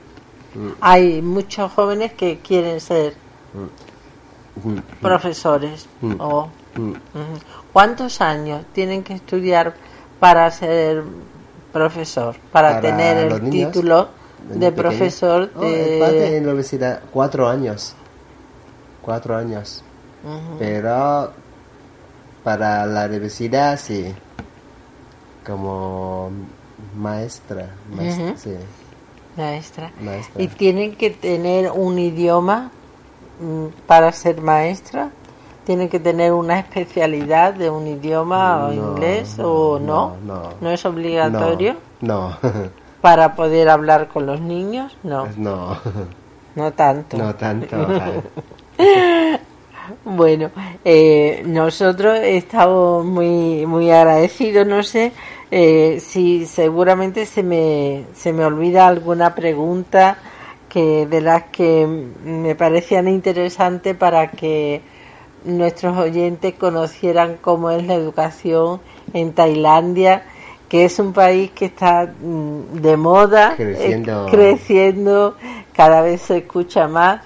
Mm. 0.56 0.70
Hay 0.80 1.22
muchos 1.22 1.72
jóvenes 1.74 2.14
que 2.14 2.40
quieren 2.40 2.80
ser 2.80 3.14
Mm. 3.54 3.97
Profesores. 5.02 5.88
Mm. 6.02 6.16
o- 6.20 6.50
Mm. 6.76 6.92
Ujú. 6.92 6.98
¿Cuántos 7.74 8.22
años 8.22 8.64
tienen 8.72 9.04
que 9.04 9.14
estudiar 9.16 9.74
para 10.20 10.50
ser 10.52 11.04
profesor? 11.74 12.36
Para, 12.52 12.70
Para 12.70 12.82
tener 12.82 13.18
el 13.32 13.44
niños, 13.50 13.72
título 13.72 14.10
de 14.48 14.72
profesor 14.72 15.50
Oh, 15.56 15.62
de... 15.62 16.38
en 16.38 16.44
la 16.46 16.52
universidad, 16.52 17.02
cuatro 17.12 17.50
años. 17.50 17.96
Cuatro 19.02 19.36
años. 19.36 19.84
Pero 20.60 21.32
para 22.44 22.86
la 22.86 23.06
universidad, 23.08 23.80
sí. 23.80 24.14
Como 25.46 26.30
maestra. 26.96 27.70
sí, 28.36 28.54
Maestra. 29.36 29.92
maestra. 30.02 30.42
¿Y 30.42 30.48
tienen 30.50 30.96
que 30.96 31.10
tener 31.12 31.72
un 31.72 31.98
idioma 32.00 32.72
para 33.86 34.12
ser 34.12 34.42
maestra? 34.42 35.10
¿Tienen 35.66 35.90
que 35.90 36.00
tener 36.00 36.32
una 36.32 36.60
especialidad 36.60 37.54
de 37.54 37.70
un 37.70 37.88
idioma 37.88 38.68
o 38.68 38.74
inglés 38.74 39.38
o 39.40 39.80
no? 39.80 40.16
no, 40.26 40.54
no. 40.62 40.72
es 40.72 40.86
obligatorio 40.86 41.76
No, 42.00 42.38
para 43.02 43.36
poder 43.36 43.68
hablar 43.70 44.08
con 44.08 44.26
los 44.26 44.40
niños? 44.40 44.96
No, 45.04 45.28
no, 45.36 45.78
no 46.56 46.72
tanto. 46.74 47.18
no 47.18 47.36
tanto. 47.36 47.76
Bueno, 50.04 50.52
eh, 50.84 51.44
nosotros 51.46 52.20
estamos 52.22 53.06
muy 53.06 53.66
muy 53.66 53.90
agradecidos. 53.90 54.68
No 54.68 54.84
sé 54.84 55.14
eh, 55.50 56.00
si 56.02 56.46
seguramente 56.46 57.26
se 57.26 57.44
me 57.44 58.04
se 58.14 58.34
me 58.34 58.44
olvida 58.44 58.88
alguna 58.88 59.34
pregunta 59.34 60.18
que 60.78 61.08
de 61.08 61.22
las 61.22 61.46
que 61.46 61.88
me 62.24 62.54
parecían 62.54 63.08
interesantes 63.08 63.96
para 63.96 64.30
que 64.30 64.84
nuestros 65.44 65.98
oyentes 65.98 66.54
conocieran 66.54 67.38
cómo 67.42 67.72
es 67.72 67.84
la 67.88 67.96
educación 67.96 68.80
en 69.12 69.34
Tailandia, 69.34 70.26
que 70.70 70.86
es 70.86 71.00
un 71.00 71.14
país 71.14 71.50
que 71.50 71.66
está 71.66 72.06
mm, 72.06 72.80
de 72.80 72.96
moda, 72.96 73.56
eh, 73.58 74.04
Creciendo. 74.30 75.36
cada 75.74 76.02
vez 76.02 76.22
se 76.22 76.38
escucha 76.38 76.88
más 76.88 77.22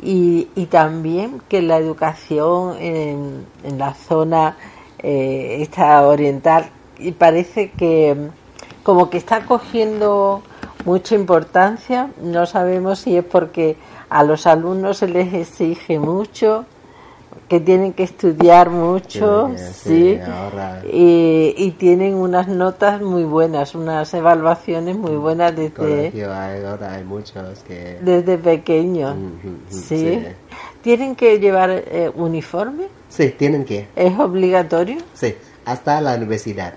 y, 0.00 0.46
y 0.54 0.66
también 0.66 1.42
que 1.48 1.60
la 1.60 1.78
educación 1.78 2.76
en, 2.78 3.46
en 3.64 3.78
la 3.78 3.94
zona 3.94 4.56
eh, 5.00 5.56
esta 5.58 6.06
oriental 6.06 6.70
y 7.00 7.10
parece 7.10 7.72
que 7.72 8.14
mm, 8.14 8.84
como 8.84 9.10
que 9.10 9.18
está 9.18 9.44
cogiendo 9.44 10.44
mucha 10.84 11.14
importancia 11.14 12.10
no 12.20 12.46
sabemos 12.46 13.00
si 13.00 13.16
es 13.16 13.24
porque 13.24 13.76
a 14.08 14.22
los 14.22 14.46
alumnos 14.46 14.98
se 14.98 15.08
les 15.08 15.32
exige 15.32 15.98
mucho 15.98 16.64
que 17.48 17.60
tienen 17.60 17.92
que 17.92 18.02
estudiar 18.02 18.70
mucho 18.70 19.50
sí, 19.56 20.18
y, 20.90 21.54
y 21.56 21.70
tienen 21.72 22.14
unas 22.14 22.48
notas 22.48 23.00
muy 23.00 23.24
buenas 23.24 23.74
unas 23.74 24.12
evaluaciones 24.14 24.96
muy 24.96 25.16
buenas 25.16 25.54
desde 25.54 25.72
Colegio 25.72 26.32
hay, 26.32 26.64
ahora 26.64 26.94
hay 26.94 27.04
muchos 27.04 27.60
que... 27.60 27.98
desde 28.00 28.38
pequeños. 28.38 29.14
Sí. 29.68 30.24
¿Tienen 30.82 31.14
que 31.14 31.38
llevar 31.38 31.70
eh, 31.70 32.10
uniforme? 32.14 32.88
Sí, 33.08 33.30
tienen 33.30 33.64
que. 33.64 33.88
¿Es 33.94 34.18
obligatorio? 34.18 34.98
Sí, 35.14 35.34
hasta 35.64 36.00
la 36.00 36.16
universidad. 36.16 36.74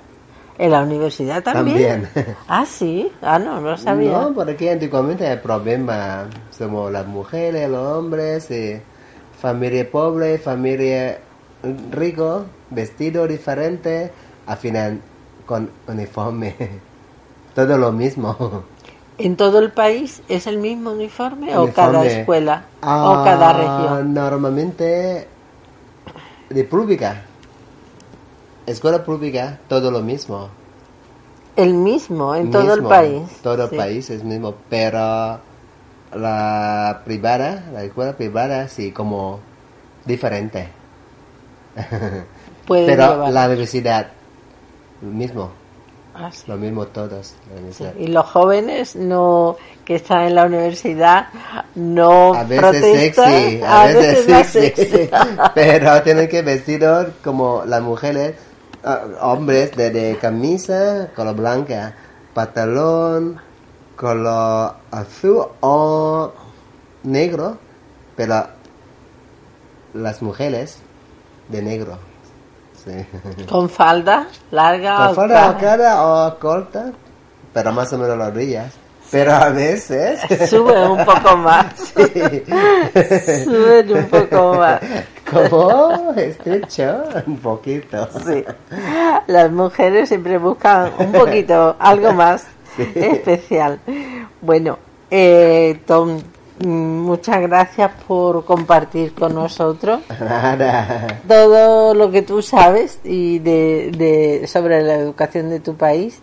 ¿En 0.57 0.71
la 0.71 0.83
universidad 0.83 1.43
también? 1.43 2.03
También. 2.11 2.35
Ah, 2.47 2.65
sí. 2.65 3.11
Ah, 3.21 3.39
no, 3.39 3.59
no 3.59 3.77
sabía. 3.77 4.21
No, 4.21 4.33
porque 4.33 4.71
antiguamente 4.71 5.27
hay 5.27 5.37
problema. 5.37 6.27
Somos 6.51 6.91
las 6.91 7.05
mujeres, 7.05 7.69
los 7.69 7.97
hombres, 7.97 8.49
y 8.51 8.79
familia 9.41 9.89
pobre, 9.89 10.37
familia 10.37 11.19
rico, 11.91 12.45
vestido 12.69 13.27
diferente, 13.27 14.11
al 14.47 14.57
final 14.57 15.01
con 15.45 15.69
uniforme. 15.87 16.55
Todo 17.55 17.77
lo 17.77 17.91
mismo. 17.91 18.63
¿En 19.17 19.37
todo 19.37 19.59
el 19.59 19.71
país 19.71 20.21
es 20.27 20.45
el 20.45 20.57
mismo 20.57 20.91
uniforme, 20.91 21.57
o 21.57 21.71
cada 21.71 22.05
escuela 22.05 22.65
Ah, 22.81 23.21
o 23.21 23.23
cada 23.23 23.53
región? 23.53 24.13
Normalmente 24.13 25.25
de 26.49 26.63
pública. 26.65 27.23
Escuela 28.65 29.03
pública, 29.03 29.59
todo 29.67 29.91
lo 29.91 30.01
mismo. 30.01 30.49
El 31.55 31.73
mismo 31.75 32.35
en 32.35 32.51
todo 32.51 32.73
el 32.73 32.83
país. 32.83 33.21
Todo 33.41 33.67
Sí. 33.67 33.73
el 33.75 33.77
país 33.79 34.09
es 34.09 34.23
mismo, 34.23 34.55
pero 34.69 35.39
la 36.13 37.01
privada, 37.05 37.63
la 37.73 37.83
escuela 37.83 38.13
privada 38.13 38.67
sí 38.67 38.91
como 38.91 39.39
diferente. 40.05 40.69
Pero 42.67 42.87
llevar. 42.87 43.31
la 43.31 43.45
universidad 43.47 44.07
mismo, 45.01 45.51
Ah, 46.15 46.29
sí. 46.31 46.43
lo 46.47 46.57
mismo 46.57 46.87
todos. 46.87 47.11
la 47.11 47.21
Sí. 47.21 47.51
universidad. 47.57 47.93
Y 47.99 48.07
los 48.07 48.25
jóvenes 48.25 48.95
no 48.95 49.57
que 49.83 49.95
están 49.95 50.23
en 50.23 50.35
la 50.35 50.45
universidad 50.45 51.27
no 51.75 52.33
A 52.33 52.43
veces 52.43 52.59
protestan, 52.59 53.31
sexy, 53.31 53.61
a, 53.63 53.85
veces, 53.85 54.29
más 54.29 54.47
sexy, 54.47 54.85
sexy. 54.85 55.09
pero 55.53 56.01
tienen 56.01 56.27
que 56.29 56.41
vestir 56.41 56.83
como 57.23 57.63
las 57.65 57.81
mujeres, 57.81 58.35
ah, 58.85 59.01
hombres 59.21 59.75
de, 59.75 59.89
de 59.89 60.17
camisa 60.17 61.09
color 61.15 61.35
blanca, 61.35 61.93
pantalón 62.33 63.41
color 63.95 64.75
azul 64.91 65.47
o 65.61 66.31
negro, 67.03 67.57
pero 68.15 68.47
las 69.93 70.21
mujeres 70.21 70.79
de 71.49 71.61
negro. 71.61 71.97
Sí. 72.83 72.91
Con 73.49 73.69
falda 73.69 74.27
larga 74.51 74.97
Con 74.97 75.07
o 75.07 75.13
falda 75.13 75.57
cara 75.57 76.03
o 76.03 76.39
corta, 76.39 76.91
pero 77.53 77.71
más 77.71 77.91
o 77.93 77.97
menos 77.97 78.17
las 78.17 78.33
rodillas. 78.33 78.73
Pero 79.11 79.33
a 79.33 79.49
veces 79.49 80.19
Suben 80.49 80.91
un 80.91 81.05
poco 81.05 81.37
más. 81.37 81.65
Sí. 81.95 83.43
Suben 83.43 83.97
un 83.97 84.05
poco 84.05 84.55
más. 84.55 84.81
Como 85.49 86.13
estrecho, 86.15 87.03
un 87.27 87.37
poquito. 87.37 88.07
Sí. 88.25 88.43
Las 89.27 89.51
mujeres 89.51 90.09
siempre 90.09 90.37
buscan 90.37 90.91
un 90.99 91.11
poquito, 91.11 91.75
algo 91.79 92.13
más 92.13 92.45
Sí. 92.75 92.83
especial. 92.95 93.79
Bueno, 94.41 94.77
eh, 95.09 95.79
Tom, 95.85 96.19
muchas 96.65 97.41
gracias 97.41 97.91
por 98.07 98.43
compartir 98.45 99.13
con 99.13 99.33
nosotros 99.35 100.01
Nada. 100.19 101.21
todo 101.27 101.93
lo 101.93 102.11
que 102.11 102.21
tú 102.21 102.41
sabes 102.41 102.99
y 103.03 103.39
de, 103.39 103.91
de 103.97 104.47
sobre 104.47 104.81
la 104.81 104.95
educación 104.95 105.49
de 105.49 105.59
tu 105.59 105.75
país. 105.75 106.19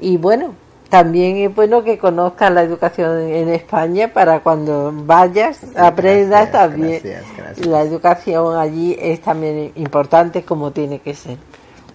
Y 0.00 0.16
bueno, 0.16 0.54
también 0.94 1.38
es 1.38 1.52
bueno 1.52 1.82
que 1.82 1.98
conozcas 1.98 2.52
la 2.52 2.62
educación 2.62 3.22
en 3.22 3.48
España 3.48 4.12
para 4.12 4.44
cuando 4.44 4.92
vayas, 4.94 5.58
aprendas 5.76 6.52
gracias, 6.52 6.52
también. 6.52 7.00
gracias, 7.02 7.36
gracias. 7.36 7.66
La 7.66 7.82
educación 7.82 8.56
allí 8.56 8.96
es 9.00 9.20
también 9.20 9.72
importante 9.74 10.44
como 10.44 10.70
tiene 10.70 11.00
que 11.00 11.14
ser. 11.14 11.36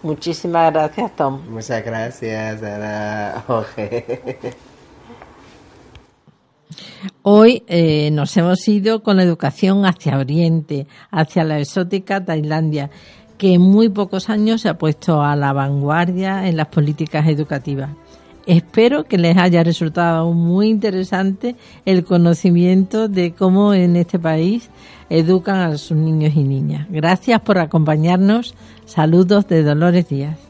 Muchísimas 0.04 0.74
gracias, 0.74 1.16
Tom. 1.16 1.39
Muchas 1.50 1.86
gracias, 1.86 2.62
Ana. 2.62 3.41
Jorge. 3.47 4.26
Hoy 7.22 7.64
eh, 7.68 8.12
nos 8.12 8.36
hemos 8.36 8.68
ido 8.68 9.02
con 9.02 9.16
la 9.16 9.24
educación 9.24 9.86
hacia 9.86 10.18
Oriente, 10.18 10.88
hacia 11.10 11.45
la 11.45 11.58
exótica 11.58 12.26
Tailandia, 12.26 12.89
que 13.38 13.54
en 13.54 13.62
muy 13.62 13.88
pocos 13.88 14.30
años 14.30 14.60
se 14.60 14.68
ha 14.68 14.78
puesto 14.78 15.22
a 15.22 15.38
la 15.38 15.54
vanguardia 15.54 16.50
en 16.50 16.58
las 16.58 16.68
políticas 16.68 17.30
educativas. 17.30 17.91
Espero 18.50 19.04
que 19.04 19.20
les 19.20 19.38
haya 19.38 19.64
resultado 19.64 20.34
muy 20.34 20.70
interesante 20.70 21.56
el 21.86 22.04
conocimiento 22.04 23.08
de 23.08 23.34
cómo 23.34 23.76
en 23.76 23.95
este 23.95 24.18
país 24.18 24.72
educan 25.12 25.58
a 25.58 25.78
sus 25.78 25.95
niños 25.95 26.34
y 26.36 26.41
niñas. 26.41 26.88
Gracias 26.89 27.39
por 27.41 27.60
acompañarnos. 27.60 28.56
Saludos 28.88 29.47
de 29.47 29.62
Dolores 29.62 30.10
Díaz. 30.10 30.49